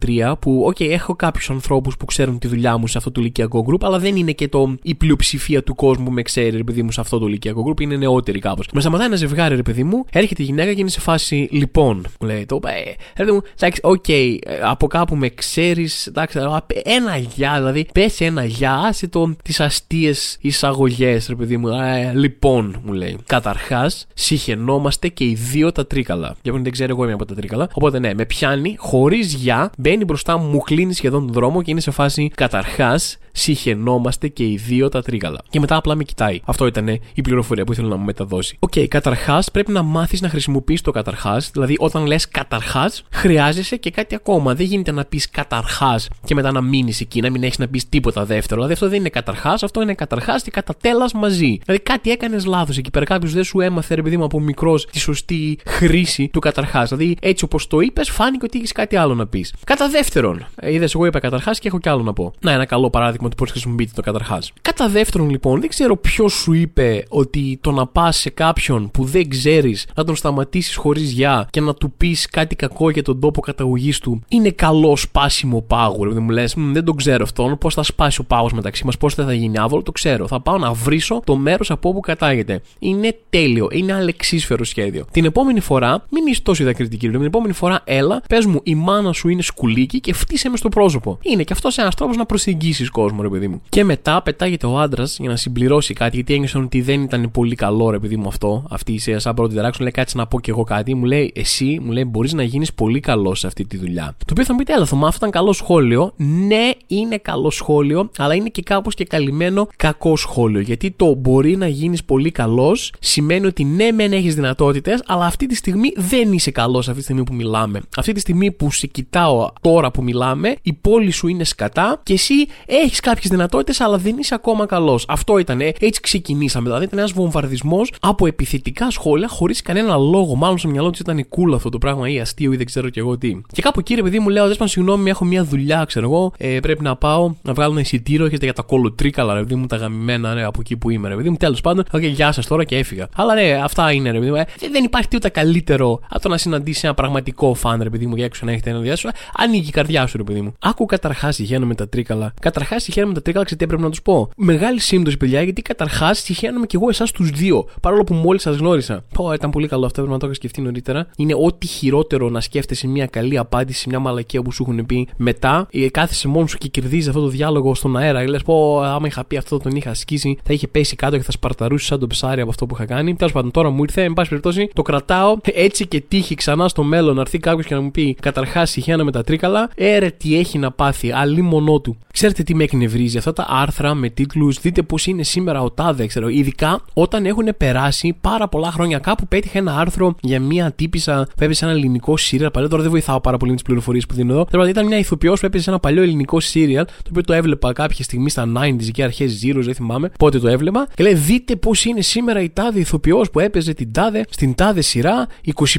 40-43 0.00 0.32
που, 0.38 0.72
OK, 0.72 0.80
έχω 0.80 1.14
κάποιους 1.14 1.50
ανθρώπους 1.50 1.96
που 1.96 2.04
ξέρουν 2.04 2.38
τη 2.38 2.48
δουλειά 2.48 2.76
μου 2.78 2.86
σε 2.86 2.98
αυτό 2.98 3.10
το 3.10 3.20
ηλικιακό 3.20 3.64
group, 3.68 3.80
αλλά 3.80 3.98
δεν 3.98 4.16
είναι 4.16 4.32
και 4.32 4.48
το, 4.48 4.74
η 4.82 4.94
πλειοψηφία 4.94 5.62
του 5.62 5.74
κόσμου 5.74 6.04
που 6.04 6.10
με 6.10 6.22
ξέρει, 6.22 6.56
ρε 6.56 6.64
παιδί 6.64 6.82
μου, 6.82 6.92
σε 6.92 7.00
αυτό 7.00 7.18
το 7.18 7.26
ηλικιακό 7.26 7.64
group, 7.68 7.80
είναι 7.80 7.96
νεότεροι 7.96 8.38
κάπως. 8.38 8.68
Με 8.72 8.80
σταματάει 8.80 9.06
ένα 9.06 9.16
ζευγάρι, 9.16 9.40
ρε 9.48 9.62
παιδί 9.62 9.84
μου, 9.84 10.04
έρχεται 10.12 10.42
η 10.42 10.44
γυναίκα 10.44 10.72
και 10.72 10.80
είναι 10.80 10.90
σε 10.90 11.00
φάση, 11.00 11.48
λοιπόν, 11.50 12.06
μου 12.20 12.26
λέει 12.26 12.46
το, 12.46 12.60
ε, 12.66 12.90
ρε 13.16 13.24
παιδί 13.24 13.32
μου, 13.32 13.40
εντάξει, 13.58 13.80
OK, 13.84 14.08
ε, 14.08 14.58
από 14.62 14.86
κάπου 14.86 15.16
με 15.16 15.28
ξέρεις, 15.28 16.06
εντάξει, 16.06 16.38
ένα 16.84 17.16
γεια, 17.16 17.54
δηλαδή, 17.56 17.86
πες 17.94 18.20
ένα 18.20 18.44
γεια, 18.44 18.74
άσε 18.74 19.08
το 19.08 19.34
τις 19.44 19.60
αστείες 19.60 20.36
εισαγωγές, 20.40 21.26
ρε 21.28 21.34
παιδί 21.34 21.56
μου, 21.56 21.68
ε, 21.68 22.12
λοιπόν, 22.14 22.80
μου 22.84 22.92
λέει. 22.92 23.18
Καταρχάς, 23.26 24.06
συχαινόμαστε 24.14 25.08
και 25.08 25.24
οι 25.24 25.34
δύο 25.34 25.72
τα 25.72 25.86
τρίκαλα. 25.86 26.36
Για 26.42 26.52
δεν 26.52 26.72
ξέρω, 26.72 26.90
εγώ 26.90 27.04
είμαι 27.04 27.12
από 27.12 27.24
τα 27.24 27.34
τρίκαλα. 27.34 27.68
Οπότε 27.72 27.98
ναι, 27.98 28.14
με 28.14 28.24
πιάνει 28.24 28.74
χωρίς 28.78 29.34
γεια, 29.34 29.70
μπαίνει 29.78 30.04
μπροστά 30.04 30.38
μου, 30.38 30.48
μου 30.48 30.58
κλείνει 30.58 30.94
σχεδόν 30.94 31.24
τον 31.24 31.32
δρόμο 31.32 31.62
και 31.62 31.70
είναι 31.70 31.80
σε 31.80 31.90
φάση 31.90 32.30
καταρχάς 32.34 33.18
συχαινόμαστε 33.32 34.28
και 34.28 34.44
οι 34.44 34.56
δύο 34.56 34.88
τα 34.88 35.02
τρίγαλα. 35.02 35.40
Και 35.50 35.60
μετά 35.60 35.76
απλά 35.76 35.94
με 35.94 36.04
κοιτάει. 36.04 36.40
Αυτό 36.44 36.66
ήταν 36.66 36.88
η 37.14 37.20
πληροφορία 37.22 37.64
που 37.64 37.72
ήθελα 37.72 37.88
να 37.88 37.96
μου 37.96 38.04
μεταδώσει. 38.04 38.56
Ok, 38.58 38.72
okay, 38.74 38.86
καταρχάς 38.88 39.31
πρέπει 39.52 39.72
να 39.72 39.82
μάθεις 39.82 40.20
να 40.20 40.28
χρησιμοποιείς 40.28 40.80
το 40.80 40.90
καταρχάς. 40.90 41.50
Δηλαδή, 41.52 41.76
όταν 41.78 42.06
λες 42.06 42.28
καταρχάς, 42.28 43.02
χρειάζεσαι 43.10 43.76
και 43.76 43.90
κάτι 43.90 44.14
ακόμα. 44.14 44.54
Δεν 44.54 44.66
γίνεται 44.66 44.92
να 44.92 45.04
πεις 45.04 45.30
καταρχάς 45.30 46.08
και 46.24 46.34
μετά 46.34 46.52
να 46.52 46.60
μείνεις 46.60 47.00
εκεί, 47.00 47.20
να 47.20 47.30
μην 47.30 47.42
έχεις 47.42 47.58
να 47.58 47.68
πεις 47.68 47.88
τίποτα 47.88 48.24
δεύτερο. 48.24 48.54
Δηλαδή, 48.54 48.72
αυτό 48.72 48.88
δεν 48.88 48.98
είναι 48.98 49.08
καταρχάς, 49.08 49.62
αυτό 49.62 49.82
είναι 49.82 49.94
καταρχάς 49.94 50.42
και 50.42 50.50
κατά 50.50 50.74
τέλα 50.80 51.10
μαζί. 51.14 51.58
Δηλαδή, 51.64 51.82
κάτι 51.82 52.10
έκανες 52.10 52.44
λάθος 52.44 52.76
εκεί 52.78 52.90
πέρα. 52.90 53.04
Κάποιος 53.04 53.32
δεν 53.32 53.44
σου 53.44 53.60
έμαθε, 53.60 53.94
ρε 53.94 54.02
παιδί 54.02 54.16
μου, 54.16 54.24
από 54.24 54.40
μικρός 54.40 54.86
τη 54.86 54.98
σωστή 54.98 55.58
χρήση 55.66 56.28
του 56.28 56.38
καταρχάς. 56.38 56.88
Δηλαδή, 56.88 57.16
έτσι 57.20 57.44
όπως 57.44 57.66
το 57.66 57.80
είπες, 57.80 58.10
φάνηκε 58.10 58.44
ότι 58.44 58.58
έχεις 58.58 58.72
κάτι 58.72 58.96
άλλο 58.96 59.14
να 59.14 59.26
πεις. 59.26 59.54
Κατά 59.64 59.88
δεύτερον, 59.88 60.46
είδες, 60.62 60.94
εγώ 60.94 61.06
είπα 61.06 61.18
καταρχάς 61.18 61.58
και 61.58 61.68
έχω 61.68 61.78
κι 61.78 61.88
άλλο 61.88 62.02
να 62.02 62.12
πω. 62.12 62.32
Να, 62.40 62.52
ένα 62.52 62.64
καλό 62.64 62.90
παράδειγμα 62.90 63.28
του 63.28 63.36
πώς 63.36 63.50
χρησιμοποιείται 63.50 63.92
το 63.94 64.02
καταρχάς. 64.02 64.52
Κατά 64.62 64.88
δεύτερον, 64.88 65.30
λοιπόν, 65.30 65.60
δεν 65.60 65.68
ξέρω 65.68 65.96
ποιος 65.96 66.32
σου 66.32 66.52
είπε 66.52 67.04
ότι 67.08 67.58
το 67.60 67.70
να 67.70 67.86
πας 67.86 68.16
σε 68.16 68.30
κάποιον 68.30 68.90
που 68.90 69.04
δεν 69.04 69.21
ξέρεις 69.28 69.86
να 69.94 70.04
τον 70.04 70.16
σταματήσεις 70.16 70.76
χωρίς 70.76 71.10
γεια 71.10 71.46
και 71.50 71.60
να 71.60 71.74
του 71.74 71.92
πεις 71.96 72.26
κάτι 72.26 72.56
κακό 72.56 72.90
για 72.90 73.02
τον 73.02 73.20
τόπο 73.20 73.40
καταγωγής 73.40 73.98
του 73.98 74.20
είναι 74.28 74.50
καλό 74.50 74.96
σπάσιμο 74.96 75.60
πάγου. 75.60 76.12
Δεν 76.12 76.22
μου 76.22 76.30
λες, 76.30 76.54
δεν 76.56 76.84
τον 76.84 76.96
ξέρω 76.96 77.22
αυτόν, 77.22 77.58
πώς 77.58 77.74
θα 77.74 77.82
σπάσει 77.82 78.20
ο 78.20 78.24
πάγος 78.24 78.52
μεταξύ 78.52 78.84
μας, 78.84 78.96
πώς 78.96 79.14
δεν 79.14 79.26
θα 79.26 79.32
γίνει 79.32 79.58
άβολο, 79.58 79.82
το 79.82 79.92
ξέρω. 79.92 80.26
Θα 80.26 80.40
πάω 80.40 80.58
να 80.58 80.72
βρίσω 80.72 81.22
το 81.24 81.36
μέρος 81.36 81.70
από 81.70 81.88
όπου 81.88 82.00
κατάγεται. 82.00 82.60
Είναι 82.78 83.18
τέλειο, 83.30 83.68
είναι 83.72 83.92
αλεξίσφαιρο 83.92 84.64
σχέδιο. 84.64 85.04
Την 85.10 85.24
επόμενη 85.24 85.60
φορά, 85.60 86.04
μην 86.10 86.26
είσαι 86.26 86.42
τόσο 86.42 86.64
διακριτική, 86.64 87.10
την 87.10 87.24
επόμενη 87.24 87.52
φορά 87.52 87.80
έλα, 87.84 88.22
πες 88.28 88.46
μου 88.46 88.60
η 88.62 88.74
μάνα 88.74 89.12
σου 89.12 89.28
είναι 89.28 89.42
σκουλίκι 89.42 90.00
και 90.00 90.12
φτύσε 90.12 90.48
με 90.48 90.56
στο 90.56 90.68
πρόσωπο. 90.68 91.18
Είναι 91.22 91.42
και 91.42 91.52
αυτός 91.52 91.78
ένας 91.78 91.94
τρόπος 91.94 92.16
να 92.16 92.26
προσεγγίσεις 92.26 92.90
κόσμο, 92.90 93.22
ρε 93.22 93.28
παιδί 93.28 93.48
μου. 93.48 93.62
Και 93.68 93.84
μετά 93.84 94.22
πετάγεται 94.22 94.66
ο 94.66 94.78
άντρας 94.78 95.16
για 95.20 95.28
να 95.28 95.36
συμπληρώσει 95.36 95.94
κάτι, 95.94 96.14
γιατί 96.14 96.34
ένιωσαν 96.34 96.62
ότι 96.62 96.80
δεν 96.80 97.02
ήταν 97.02 97.30
πολύ 97.30 97.54
καλό, 97.54 97.90
ρε 97.90 97.98
παιδί 97.98 98.16
μου 98.16 98.28
αυτό. 98.28 98.64
Αυτή 98.70 98.92
η 98.92 98.98
σαν 99.18 99.34
πρώτη 99.34 99.54
τεράξου, 99.54 99.82
λέει 99.82 99.90
κάτσε 99.90 100.16
να 100.16 100.26
πω 100.26 100.40
κι 100.40 100.50
εγώ 100.50 100.62
κάτι. 100.64 100.94
Μου 100.94 101.04
λέει, 101.04 101.32
εσύ, 101.34 101.80
μου 101.82 101.92
λέει, 101.92 102.04
μπορείς 102.04 102.32
να 102.32 102.42
γίνεις 102.42 102.72
πολύ 102.72 103.00
καλός 103.00 103.38
σε 103.38 103.46
αυτή 103.46 103.66
τη 103.66 103.76
δουλειά. 103.76 104.14
Το 104.18 104.26
οποίο 104.30 104.44
θα 104.44 104.52
μου 104.52 104.58
πείτε, 104.58 104.72
έλα, 104.72 104.84
Θωμά, 104.84 105.06
αυτό 105.06 105.26
ήταν 105.26 105.42
καλό 105.42 105.52
σχόλιο. 105.52 106.12
Ναι, 106.16 106.70
είναι 106.86 107.16
καλό 107.16 107.50
σχόλιο, 107.50 108.10
αλλά 108.18 108.34
είναι 108.34 108.48
και 108.48 108.62
κάπως 108.62 108.94
και 108.94 109.04
καλυμμένο 109.04 109.68
κακό 109.76 110.16
σχόλιο. 110.16 110.60
Γιατί 110.60 110.90
το 110.90 111.14
μπορεί 111.14 111.56
να 111.56 111.66
γίνεις 111.66 112.04
πολύ 112.04 112.30
καλός 112.30 112.92
σημαίνει 113.00 113.46
ότι 113.46 113.64
ναι, 113.64 113.90
μεν 113.92 114.12
έχεις 114.12 114.34
δυνατότητες, 114.34 115.02
αλλά 115.06 115.24
αυτή 115.24 115.46
τη 115.46 115.54
στιγμή 115.54 115.92
δεν 115.96 116.32
είσαι 116.32 116.50
καλός 116.50 116.86
αυτή 116.86 116.98
τη 116.98 117.04
στιγμή 117.04 117.22
που 117.22 117.34
μιλάμε. 117.34 117.80
Αυτή 117.96 118.12
τη 118.12 118.20
στιγμή 118.20 118.50
που 118.50 118.70
σε 118.70 118.86
κοιτάω 118.86 119.50
τώρα 119.60 119.90
που 119.90 120.02
μιλάμε, 120.02 120.56
η 120.62 120.72
πόλη 120.72 121.10
σου 121.10 121.28
είναι 121.28 121.44
σκατά 121.44 122.00
και 122.02 122.12
εσύ 122.12 122.34
έχεις 122.66 123.00
κάποιες 123.00 123.28
δυνατότητες, 123.28 123.80
αλλά 123.80 123.98
δεν 123.98 124.16
είσαι 124.18 124.34
ακόμα 124.34 124.66
καλός. 124.66 125.04
Αυτό 125.08 125.38
ήταν. 125.38 125.60
Έτσι 125.60 126.00
ξεκινήσαμε. 126.00 126.64
Δηλαδή 126.64 126.84
ήταν 126.84 126.98
ένας 126.98 127.12
βομβαρδισμός 127.12 127.92
από 128.00 128.26
επιθετικά 128.26 128.90
σχόλια 128.92 129.28
χωρίς 129.28 129.62
κανένα 129.62 129.96
λόγο. 129.96 130.34
Μάλλον 130.34 130.58
στο 130.58 130.68
μυαλό 130.68 130.90
του 130.90 130.98
ήταν 131.00 131.26
cool 131.28 131.54
αυτό 131.54 131.68
το 131.68 131.78
πράγμα 131.78 132.08
ή 132.08 132.20
αστείο 132.20 132.52
ή 132.52 132.56
δεν 132.56 132.66
ξέρω 132.66 132.88
κι 132.88 132.98
εγώ 132.98 133.18
τι. 133.18 133.40
Και 133.52 133.62
κάπου 133.62 133.80
εκεί, 133.80 134.02
παιδί 134.02 134.18
μου, 134.18 134.28
λέω: 134.28 134.46
Δέσπαν, 134.46 134.68
συγγνώμη, 134.68 135.10
έχω 135.10 135.24
μια 135.24 135.44
δουλειά, 135.44 135.84
ξέρω 135.84 136.06
εγώ. 136.06 136.32
Ε, 136.38 136.60
πρέπει 136.60 136.82
να 136.82 136.96
πάω 136.96 137.34
να 137.42 137.52
βγάλω 137.52 137.72
ένα 137.72 137.80
εισιτήριο. 137.80 138.26
Έχετε 138.26 138.44
για 138.44 138.54
τα 138.54 138.62
κολοτρίκαλα, 138.62 139.34
ρε 139.34 139.40
παιδί 139.40 139.54
μου, 139.54 139.66
τα 139.66 139.76
γαμημένα, 139.76 140.34
ρε, 140.34 140.44
από 140.44 140.60
εκεί 140.60 140.76
που 140.76 140.90
είμαι, 140.90 141.08
ρε 141.08 141.16
παιδί 141.16 141.30
μου. 141.30 141.36
Τέλος 141.36 141.60
πάντων, 141.60 141.84
okay, 141.92 142.10
γεια 142.10 142.32
σας 142.32 142.46
τώρα 142.46 142.64
και 142.64 142.76
έφυγα. 142.76 143.08
Αλλά 143.16 143.34
ναι, 143.34 143.60
αυτά 143.62 143.92
είναι, 143.92 144.10
ρε 144.10 144.18
παιδί 144.18 144.30
μου. 144.30 144.36
Ε, 144.36 144.46
δεν 144.72 144.84
υπάρχει 144.84 145.08
τίποτα 145.08 145.28
καλύτερο 145.28 146.00
από 146.08 146.22
το 146.22 146.28
να 146.28 146.36
συναντήσει 146.36 146.80
ένα 146.84 146.94
πραγματικό 146.94 147.54
φαν, 147.54 147.82
ρε 147.82 147.90
παιδί 147.90 148.06
μου, 148.06 148.16
για 148.16 148.24
έξω 148.24 148.44
να 148.46 148.52
έχετε 148.52 148.70
ένα 148.70 148.78
διάστημα. 148.78 149.12
Ανοίγει 149.36 149.68
η 149.68 149.70
καρδιά 149.70 150.06
σου, 150.06 150.16
ρε 150.16 150.22
παιδί 150.22 150.40
μου. 150.40 150.54
Άκου 150.58 150.86
καταρχάς 150.86 151.34
συχαίνω 151.34 151.66
με 151.66 151.74
τα 151.74 151.88
τρίκαλα. 151.88 152.34
Καταρχάς 152.40 152.82
συχαίνω 152.82 153.06
με 153.06 153.14
τα 153.14 153.22
τρίκαλα, 153.22 153.44
ξέρετε 153.44 153.64
τι 153.64 153.70
πρέπει 153.70 153.86
να 153.86 153.90
τους 153.90 154.02
πω; 154.02 154.30
Μεγάλη 154.36 154.80
σύμπτωση, 154.80 155.16
παιδιά, 155.16 155.42
γιατί 155.42 155.62
καταρχάς 155.62 156.18
συχαίνομαι 156.18 156.66
κι 156.66 156.76
εγώ 156.76 156.88
εσάς 156.88 157.10
τους 157.10 157.30
δύο. 157.30 157.68
Παρόλο 157.80 158.04
που 158.04 158.14
μόλις 158.14 158.42
σας 158.42 158.56
γνώρισα. 158.56 158.81
Πω, 159.14 159.32
ήταν 159.32 159.50
πολύ 159.50 159.68
καλό 159.68 159.86
αυτό, 159.86 159.96
πρέπει 159.96 160.12
να 160.12 160.18
το 160.18 160.26
είχα 160.26 160.34
σκεφτεί 160.34 160.60
νωρίτερα. 160.60 161.06
Είναι 161.16 161.34
ό,τι 161.34 161.66
χειρότερο 161.66 162.28
να 162.28 162.40
σκέφτεσαι 162.40 162.86
μια 162.86 163.06
καλή 163.06 163.38
απάντηση, 163.38 163.88
μια 163.88 163.98
μαλακία 163.98 164.42
που 164.42 164.52
σου 164.52 164.66
έχουν 164.68 164.86
πει 164.86 165.08
μετά. 165.16 165.66
Ε, 165.70 165.88
κάθεσαι 165.90 166.28
μόνος 166.28 166.50
σου 166.50 166.58
και 166.58 166.68
κερδίζεις 166.68 167.08
αυτό 167.08 167.20
το 167.20 167.28
διάλογο 167.28 167.74
στον 167.74 167.96
αέρα. 167.96 168.28
Λες, 168.28 168.42
πω, 168.42 168.80
άμα 168.80 169.06
είχα 169.06 169.24
πει 169.24 169.36
αυτό, 169.36 169.58
τον 169.58 169.76
είχα 169.76 169.90
ασκήσει, 169.90 170.38
θα 170.44 170.52
είχε 170.52 170.68
πέσει 170.68 170.96
κάτω 170.96 171.16
και 171.16 171.22
θα 171.22 171.32
σπαρταρούσε 171.32 171.86
σαν 171.86 171.98
το 171.98 172.06
ψάρι 172.06 172.40
από 172.40 172.50
αυτό 172.50 172.66
που 172.66 172.74
είχα 172.74 172.84
κάνει. 172.84 173.14
Τέλος 173.14 173.32
πάντων, 173.32 173.50
τώρα 173.50 173.70
μου 173.70 173.82
ήρθε, 173.82 174.02
εν 174.02 174.12
πάση 174.12 174.28
περιπτώσει, 174.28 174.70
το 174.72 174.82
κρατάω 174.82 175.36
έτσι 175.42 175.86
και 175.86 176.00
τύχει 176.00 176.34
ξανά 176.34 176.68
στο 176.68 176.82
μέλλον 176.82 177.14
να 177.14 177.20
έρθει 177.20 177.38
κάποιος 177.38 177.66
και 177.66 177.74
να 177.74 177.80
μου 177.80 177.90
πει 177.90 178.16
Καταρχάς, 178.20 178.70
συχαίνα 178.70 179.04
με 179.04 179.10
τα 179.10 179.22
τρίκαλα, 179.22 179.70
έρε 179.74 180.10
τι 180.10 180.38
έχει 180.38 180.58
να 180.58 180.70
πάθει, 180.70 181.12
αλλή 181.12 181.42
μονό 181.42 181.80
του. 181.80 181.96
Ξέρετε 182.12 182.42
τι 182.42 182.54
με 182.54 182.64
εκνευρίζει, 182.64 183.18
αυτά 183.18 183.32
τα 183.32 183.46
άρθρα 183.48 183.94
με 183.94 184.08
τίτλους, 184.08 184.58
δείτε 184.60 184.82
πώς 184.82 185.06
είναι 185.06 185.22
σήμερα 185.22 185.62
ο 185.62 185.70
Τάδε, 185.70 186.06
ξέρω. 186.06 186.28
Ειδικά 186.28 186.80
όταν 186.92 187.26
έχουν 187.26 187.48
περάσει 187.56 188.16
πάρα 188.20 188.48
πολλά 188.48 188.71
χρόνια. 188.72 188.98
Κάπου 188.98 189.26
πέτυχε 189.26 189.58
ένα 189.58 189.78
άρθρο 189.78 190.14
για 190.20 190.40
μια 190.40 190.72
τύπησα 190.72 191.26
που 191.36 191.44
έπεσε 191.44 191.64
ένα 191.64 191.74
ελληνικό 191.74 192.16
σύριαλ. 192.16 192.50
Παλιό 192.50 192.68
τώρα 192.68 192.82
δεν 192.82 192.90
βοηθάω 192.90 193.20
πάρα 193.20 193.36
πολύ 193.36 193.50
με 193.50 193.56
τις 193.56 193.66
πληροφορίες 193.66 194.06
που 194.06 194.14
δίνω 194.14 194.32
εδώ. 194.32 194.46
Τώρα 194.50 194.68
ήταν 194.68 194.86
μια 194.86 194.98
ηθοποιός 194.98 195.40
που 195.40 195.46
έπεσε 195.46 195.70
ένα 195.70 195.78
παλιό 195.78 196.02
ελληνικό 196.02 196.40
σύριαλ, 196.40 196.84
το 196.84 197.08
οποίο 197.08 197.22
το 197.22 197.32
έβλεπα 197.32 197.72
κάποια 197.72 198.04
στιγμή 198.04 198.30
στα 198.30 198.52
90s 198.56 198.90
και 198.92 199.02
αρχές 199.02 199.40
Zero, 199.44 199.58
δεν 199.60 199.74
θυμάμαι 199.74 200.10
πότε 200.18 200.38
το 200.38 200.48
έβλεπα. 200.48 200.86
Και 200.94 201.02
λέει, 201.02 201.14
δείτε 201.14 201.56
πώς 201.56 201.84
είναι 201.84 202.00
σήμερα 202.00 202.40
η 202.40 202.50
τάδε 202.50 202.80
ηθοποιός 202.80 203.30
που 203.30 203.40
έπαιζε 203.40 203.72
την 203.72 203.92
τάδε 203.92 204.24
στην 204.30 204.54
τάδε 204.54 204.80
σειρά 204.80 205.26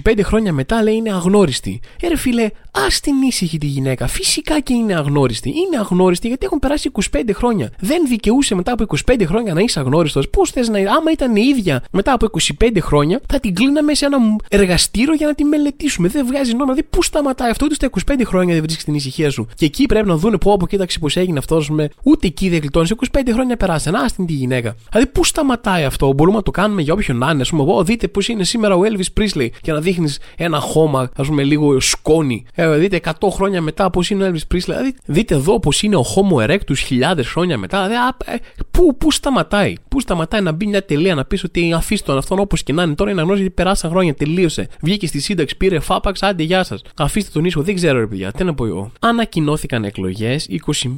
25 0.06 0.19
χρόνια 0.24 0.54
μετά 0.54 0.84
λέει 0.84 0.96
είναι 0.96 1.13
αγνώριστη. 1.13 1.80
Ε, 2.01 2.18
φίλε, 2.18 2.50
ας 2.88 3.00
την 3.00 3.22
ήσυχη 3.22 3.57
τη 3.57 3.66
γυναίκα. 3.66 4.07
Φυσικά 4.07 4.60
και 4.60 4.74
είναι 4.74 4.96
αγνώριστη. 4.96 5.50
Είναι 5.50 5.78
αγνώριστη 5.80 6.28
γιατί 6.28 6.46
έχουν 6.46 6.60
περάσει 6.60 6.92
25 7.12 7.22
χρόνια. 7.34 7.72
Δεν 7.80 8.07
δικαιούσε 8.07 8.56
μετά 8.56 8.72
από 8.72 8.86
25 9.06 9.24
χρόνια 9.25 9.54
να 9.54 9.62
είσαι 9.62 9.80
αγνώριστος. 9.80 10.30
Πώς 10.30 10.50
θες 10.50 10.69
να. 10.69 10.78
Άμα 10.78 11.12
ήταν 11.12 11.36
η 11.36 11.42
ίδια 11.42 11.84
μετά 11.92 12.13
από 12.13 12.28
25 12.60 12.78
χρόνια, 12.83 13.21
θα 13.27 13.39
την 13.39 13.56
κλείναμε 13.56 13.94
σε 13.94 14.06
ένα 14.06 14.18
εργαστήριο 14.50 15.13
για 15.13 15.27
να 15.27 15.33
τη 15.33 15.44
μελετήσουμε. 15.44 16.07
Δεν 16.07 16.25
βγάζει 16.25 16.50
νόημα. 16.50 16.74
Δηλαδή, 16.74 16.83
πού 16.89 17.03
σταματάει 17.03 17.50
αυτό, 17.50 17.65
ούτε 17.65 17.75
στα 17.75 17.89
25 18.12 18.21
χρόνια 18.25 18.53
δεν 18.53 18.63
βρίσκει 18.63 18.83
την 18.83 18.94
ησυχία 18.94 19.30
σου. 19.30 19.47
Και 19.56 19.65
εκεί 19.65 19.85
πρέπει 19.85 20.07
να 20.07 20.15
δούνε 20.15 20.38
πω 20.38 20.53
από 20.53 20.68
κοίταξε 20.68 21.00
πώ 21.00 21.07
έγινε 21.13 21.38
αυτός. 21.39 21.69
Με... 21.69 21.89
Ούτε 22.03 22.27
εκεί 22.27 22.50
δεν 22.50 22.59
γλιτώνεις. 22.59 22.94
25 23.12 23.19
χρόνια 23.33 23.57
περάσαν. 23.57 23.95
Α 23.95 24.06
την 24.15 24.25
τη 24.25 24.33
γυναίκα. 24.33 24.75
Δηλαδή, 24.91 25.09
πού 25.12 25.24
σταματάει 25.24 25.83
αυτό. 25.83 26.13
Μπορούμε 26.13 26.38
να 26.38 26.44
το 26.44 26.51
κάνουμε 26.51 26.81
για 26.81 26.94
όποιον 26.94 27.18
να 27.18 27.31
είναι. 27.31 27.41
Α 27.41 27.56
πούμε, 27.56 27.83
δείτε 27.83 28.07
πώς 28.07 28.27
είναι 28.27 28.44
σήμερα 28.44 28.75
ο 28.75 28.81
Elvis 28.83 29.21
Presley 29.21 29.47
και 29.62 29.71
να 29.71 29.79
δείχνεις 29.79 30.19
ένα 30.38 30.59
χώμα, 30.59 31.09
ας 31.15 31.27
πούμε, 31.27 31.44
λίγο 31.44 31.79
σκόνη. 31.79 32.45
Ε, 32.53 32.77
δείτε 32.77 33.00
100 33.19 33.27
χρόνια 33.31 33.62
μετά 33.62 33.89
πώς 33.89 34.09
είναι 34.09 34.24
ο 34.24 34.31
Elvis 34.31 34.56
Presley. 34.56 34.63
Δηλαδή, 34.65 34.95
δείτε 35.06 35.36
εδώ 35.36 35.59
πώς 35.59 35.81
είναι 35.81 35.95
ο 35.95 36.06
Homo 36.15 36.50
erectus 36.50 36.77
χιλιάδες 36.77 37.27
χρόνια 37.27 37.57
μετά. 37.57 37.88
Δηλαδή, 37.88 37.95
α, 37.95 38.33
ε, 38.33 38.38
πού, 38.78 38.98
πού 38.98 39.12
σταματάει; 39.12 39.74
Πού 39.88 40.00
σταματάει 40.00 40.42
να 40.42 40.52
μπει 40.52 40.66
μια 40.66 40.86
τελεία 40.86 41.16
να 41.16 41.25
πεις 41.25 41.44
ότι 41.44 41.74
αφήστε 41.74 42.06
τον 42.06 42.18
αυτόν 42.18 42.40
όπως 42.40 42.64
και 42.64 42.74
να 42.74 42.84
είναι. 42.84 42.96
Τώρα 42.96 43.12
είναι 43.12 43.22
γνώριζε 43.22 43.42
γιατί 43.42 43.62
περάσαν 43.62 43.90
χρόνια, 43.90 44.14
τελείωσε. 44.14 44.68
Βγήκε 44.81 45.08
στη 45.08 45.20
σύνταξη, 45.20 45.58
πήρε 45.58 45.80
φάπαξ, 45.80 46.24
άντε 46.24 46.44
γεια 46.44 46.64
σας. 46.64 46.81
Αφήστε 46.98 47.30
τον 47.34 47.46
ίσο, 47.46 47.62
δεν 47.62 47.75
ξέρω 47.75 48.00
ρε 48.00 48.08
παιδιά, 48.08 48.31
τι 48.31 48.44
να 48.44 48.54
πω 48.54 48.66
εγώ. 48.66 48.92
Ανακοινώθηκαν 49.00 49.84
εκλογές 49.84 50.48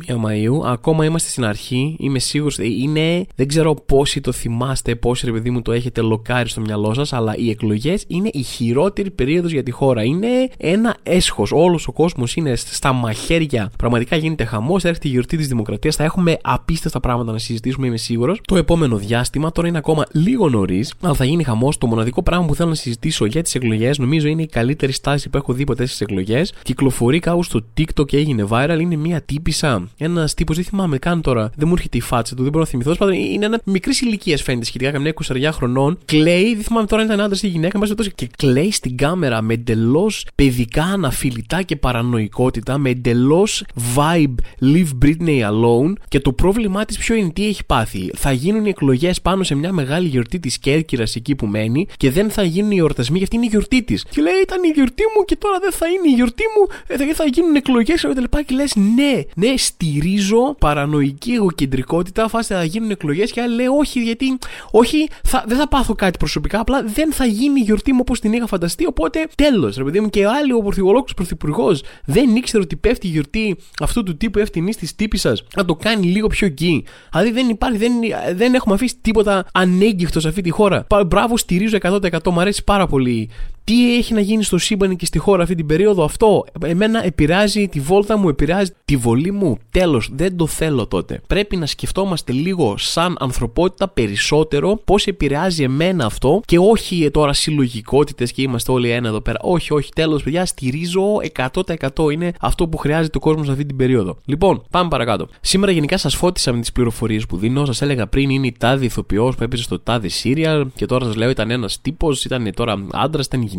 21 0.08 0.16
Μαου, 0.18 0.68
ακόμα 0.68 1.06
είμαστε 1.06 1.30
στην 1.30 1.46
αρχή, 1.46 1.96
είμαι 2.00 2.20
σίγουρος. 2.20 2.60
Ε, 2.60 2.66
είναι, 2.66 3.26
δεν 3.36 3.48
ξέρω 3.48 3.74
πόσοι 3.74 4.22
το 4.22 4.32
θυμάστε, 4.32 4.96
πόσοι 4.96 5.26
ρε 5.26 5.32
παιδί 5.32 5.50
μου 5.50 5.62
το 5.62 5.72
έχετε 5.72 6.02
λοκάρει 6.02 6.50
στο 6.50 6.62
μυαλό 6.62 6.94
σας, 6.94 7.14
αλλά 7.14 7.36
οι 7.36 7.50
εκλογές 7.50 8.04
είναι 8.08 8.30
η 8.34 8.42
χειρότερη 8.42 9.12
περίοδος 9.12 9.52
για 9.52 9.64
τη 9.64 9.72
χώρα. 9.72 10.04
Είναι 10.04 10.28
ένα 10.58 10.96
έσχος. 11.04 11.52
Όλος 11.52 11.88
ο 11.88 11.92
κόσμος 11.92 12.36
είναι 12.36 12.56
στα 12.56 12.94
μαχαίρια. 12.94 13.72
Πραγματικά 13.78 14.16
γίνεται 14.16 14.46
χαμός. 14.46 14.84
Έρχεται 14.84 15.08
η 15.08 15.12
γιορτή 15.12 15.38
της 15.38 15.48
Δημοκρατίας. 15.48 15.96
Θα 15.96 16.04
έχουμε 16.04 16.38
απίστευτα 16.42 17.00
πράγματα 17.00 17.32
να 17.32 17.38
συζητήσουμε, 17.38 17.64
είμαι 17.84 17.98
σίγουρος. 17.98 18.42
Το 18.46 18.56
επόμενο 18.56 18.98
διάστημα 18.98 19.52
τώρα 19.52 19.68
είναι 19.68 19.78
ακόμα 19.78 20.06
λίγο 20.12 20.50
νωρίς, 20.50 20.94
αλλά 21.02 21.14
θα 21.14 21.26
γίνει 21.26 21.44
χαμός. 21.44 21.78
Το 21.78 21.88
μοναδικό 21.88 22.24
πράγμα 22.24 22.46
που 22.46 22.56
θέλω 22.56 22.70
να 22.70 22.76
συζητήσω 22.76 23.26
για 23.26 23.42
τις 23.42 23.56
εκλογές, 23.56 23.98
νομίζω 23.98 24.28
είναι 24.28 24.42
η 24.42 24.48
καλύτερη 24.48 24.92
στάση 24.92 25.30
που 25.30 25.38
έχω 25.38 25.54
δει 25.54 25.64
ποτέ 25.64 25.86
στις 25.86 26.02
εκλογές. 26.02 26.54
Κυκλοφορεί 26.64 27.20
κάπου 27.20 27.44
στο 27.44 27.62
TikTok 27.78 28.06
και 28.06 28.18
έγινε 28.18 28.46
viral. 28.50 28.78
Είναι 28.80 28.96
μια 28.96 29.22
τύπησα, 29.22 29.88
ένας 29.98 30.34
τύπος, 30.34 30.56
δεν 30.56 30.66
θυμάμαι 30.66 30.98
καν 30.98 31.22
τώρα, 31.22 31.52
δεν 31.56 31.68
μου 31.68 31.74
έρχεται 31.74 31.98
η 31.98 32.02
φάτσα 32.02 32.36
του, 32.36 32.42
δεν 32.42 32.52
μπορώ 32.52 32.64
να 32.64 32.70
θυμηθώ. 32.70 32.96
Πάντων, 32.96 33.14
είναι 33.14 33.46
ένα 33.46 33.62
μικρής 33.66 34.02
ηλικίας 34.02 34.42
φαίνεται 34.42 34.66
σχετικά, 34.66 34.92
καμιά 34.92 35.14
20 35.28 35.50
χρονών. 35.52 35.98
Κλαίει, 36.06 36.56
δεν 36.56 36.64
θυμάμαι 36.64 36.88
τώρα 36.88 37.02
αν 37.02 37.08
ήταν 37.08 37.22
άντρας 37.22 37.44
ή 37.44 37.48
γυναίκα, 37.48 37.80
μέσα 37.80 37.94
και 38.16 38.30
κλαίει 38.38 38.72
στην 38.72 38.98
κάμερα 38.98 39.42
με 39.42 39.54
εντελώς 39.54 40.26
παιδικά 40.36 40.84
αναφιλητά 40.84 41.62
και 41.62 41.76
παρανοϊκότητα, 41.76 42.78
με 42.78 42.90
εντελώς 42.90 43.64
vibe 43.96 44.36
Leave 44.62 45.06
Britney 45.06 45.42
Alone. 45.50 45.94
Και 46.08 46.20
το 46.20 46.34
πρόβλημά 46.34 46.86
της 46.86 46.98
ποιο 46.98 47.16
είναι, 47.16 47.30
τι 47.30 47.48
έχει 47.56 47.66
πάθει. 47.66 48.12
Θα 48.16 48.32
γίνουν 48.32 48.66
οι 48.66 48.70
εκλογές 48.70 49.22
πάνω 49.22 49.44
σε 49.44 49.56
μια 49.56 49.72
μεγάλη 49.72 50.08
γιορτή 50.08 50.40
της 50.40 50.58
Κέρκυρας 50.58 51.16
εκεί 51.16 51.36
που 51.36 51.46
μένει 51.46 51.88
και 51.98 52.12
δεν 52.12 52.30
θα 52.30 52.44
γίνουν 52.44 52.72
οι 52.72 52.78
εορτασμοί 52.78 53.18
γιατί 53.18 53.36
είναι 53.36 53.46
η 53.46 53.50
γιορτή 53.50 53.84
της. 53.84 54.06
Και 54.10 54.22
λέει, 54.22 54.34
ήταν 54.42 54.64
η 54.64 54.68
γιορτή 54.68 55.04
μου 55.16 55.26
και 55.26 55.36
τώρα 55.36 55.60
δεν 55.60 55.72
θα 55.72 55.88
είναι 55.88 56.08
η 56.10 56.12
γιορτή 56.12 56.44
μου, 56.58 56.76
ε, 56.88 56.96
δεν 56.96 57.16
θα 57.16 57.26
γίνουν 57.26 57.56
εκλογές 57.56 58.02
και 58.02 58.08
τα 58.08 58.22
λοιπά. 58.22 58.42
Και 58.42 58.56
λες, 58.56 58.76
ναι, 58.76 59.22
ναι, 59.36 59.58
στηρίζω 59.58 60.56
παρανοϊκή 60.60 61.32
εγωκεντρικότητα, 61.32 62.28
φάστε 62.28 62.56
θα 62.56 62.64
γίνουν 62.64 62.90
εκλογές 62.90 63.32
και 63.32 63.42
άλλη 63.42 63.56
λέει, 63.56 63.66
όχι, 63.66 64.00
γιατί 64.00 64.38
όχι, 64.72 65.08
θα, 65.24 65.44
δεν 65.48 65.58
θα 65.58 65.68
πάθω 65.68 65.96
κάτι 65.96 66.18
προσωπικά, 66.18 66.60
απλά 66.60 66.84
δεν 66.84 67.14
θα 67.14 67.26
γίνει 67.26 67.60
η 67.60 67.64
γιορτή 67.64 67.94
μου 67.94 68.00
όπως 68.02 68.20
την 68.20 68.34
είχα 68.34 68.48
φανταστεί. 68.48 68.86
Οπότε 68.86 69.28
τέλος, 69.36 69.78
ρε 69.78 69.84
παιδί 69.84 70.00
μου, 70.00 70.10
και 70.10 70.26
άλλοι 70.28 70.54
ο 70.54 70.62
πρωθυπουργός 70.62 71.14
πρωθυπουργός 71.14 71.84
δεν 72.06 72.36
ήξερε 72.36 72.64
ότι 72.64 72.76
πέφτει 72.76 73.08
η 73.08 73.10
γιορτή 73.10 73.58
αυτού 73.80 74.04
του 74.04 74.18
τύπου 74.18 74.40
ευθυνής 74.40 74.78
της 74.78 74.96
τύπης 74.96 75.22
σας 75.22 75.44
να 75.56 75.66
το 75.66 75.76
κάνει 75.76 76.06
λίγο 76.06 76.28
πιο 76.28 76.48
γκί. 76.48 76.84
Δηλαδή 77.12 77.32
δεν 77.32 77.45
υπάρχει, 77.50 77.78
δεν, 77.78 77.92
δεν 78.34 78.54
έχουμε 78.54 78.76
αφήσει 78.76 78.96
τίποτα 79.02 79.46
ανέγκυχτο 79.52 80.20
σε 80.20 80.28
αυτή 80.28 80.42
τη 80.42 80.50
χώρα. 80.50 80.86
Μπράβο, 81.08 81.38
στηρίζω 81.38 81.78
100%. 81.82 82.32
Μου 82.32 82.40
αρέσει 82.40 82.64
πάρα 82.64 82.88
πολύ 82.88 83.30
τι 83.66 83.98
έχει 83.98 84.14
να 84.14 84.20
γίνει 84.20 84.44
στο 84.44 84.58
σύμπαν 84.58 84.96
και 84.96 85.06
στη 85.06 85.18
χώρα 85.18 85.44
αυτή 85.44 85.56
την 85.56 85.66
περίοδο, 85.66 86.04
αυτό 86.04 86.46
εμένα 86.66 87.06
επηρεάζει 87.06 87.68
τη 87.68 87.80
βόλτα 87.80 88.18
μου, 88.18 88.30
επηρεάζει 88.30 88.72
τη 88.86 88.96
βολή 88.96 89.32
μου. 89.32 89.58
Τέλος, 89.72 90.10
δεν 90.14 90.36
το 90.38 90.48
θέλω 90.48 90.88
τότε. 90.88 91.22
Πρέπει 91.28 91.56
να 91.56 91.66
σκεφτόμαστε 91.66 92.32
λίγο 92.32 92.78
σαν 92.78 93.16
ανθρωπότητα 93.20 93.88
περισσότερο 93.88 94.82
πώς 94.86 95.08
επηρεάζει 95.08 95.64
εμένα 95.64 96.06
αυτό 96.06 96.42
και 96.46 96.60
όχι 96.60 97.10
τώρα 97.12 97.34
συλλογικότητες 97.34 98.32
και 98.32 98.42
είμαστε 98.42 98.72
όλοι 98.72 98.90
ένα 98.90 99.08
εδώ 99.08 99.22
πέρα. 99.22 99.38
Όχι, 99.42 99.74
όχι, 99.74 99.92
τέλος, 99.96 100.24
παιδιά, 100.24 100.46
στηρίζω 100.46 101.02
100% 101.36 102.12
είναι 102.12 102.34
αυτό 102.40 102.68
που 102.68 102.78
χρειάζεται 102.78 103.18
ο 103.18 103.22
κόσμος 103.22 103.50
αυτή 103.50 103.66
την 103.66 103.76
περίοδο. 103.76 104.18
Λοιπόν, 104.26 104.64
πάμε 104.72 104.90
παρακάτω. 104.90 105.28
Σήμερα 105.42 105.72
γενικά 105.72 105.98
σας 105.98 106.16
φώτισα 106.16 106.54
με 106.54 106.60
τις 106.60 106.72
πληροφορίες 106.72 107.26
που 107.26 107.38
δίνω. 107.38 107.66
Σας 107.66 107.82
έλεγα 107.82 108.08
πριν 108.08 108.30
είναι 108.30 108.48
η 108.48 108.56
τάδε 108.60 108.86
ηθοποιός 108.86 109.36
που 109.36 109.44
έπαιζε 109.44 109.64
στο 109.64 109.80
τάδε 109.80 110.10
Serial 110.24 110.64
και 110.76 110.86
τώρα 110.86 111.06
σας 111.06 111.16
λέω 111.16 111.30
ήταν 111.30 111.52
ένας 111.52 111.82
τύπος, 111.82 112.26
ήταν 112.26 112.52
τώρα 112.56 112.86
άντρας, 112.92 113.26
ήταν 113.26 113.42
γυναίκα, 113.42 113.55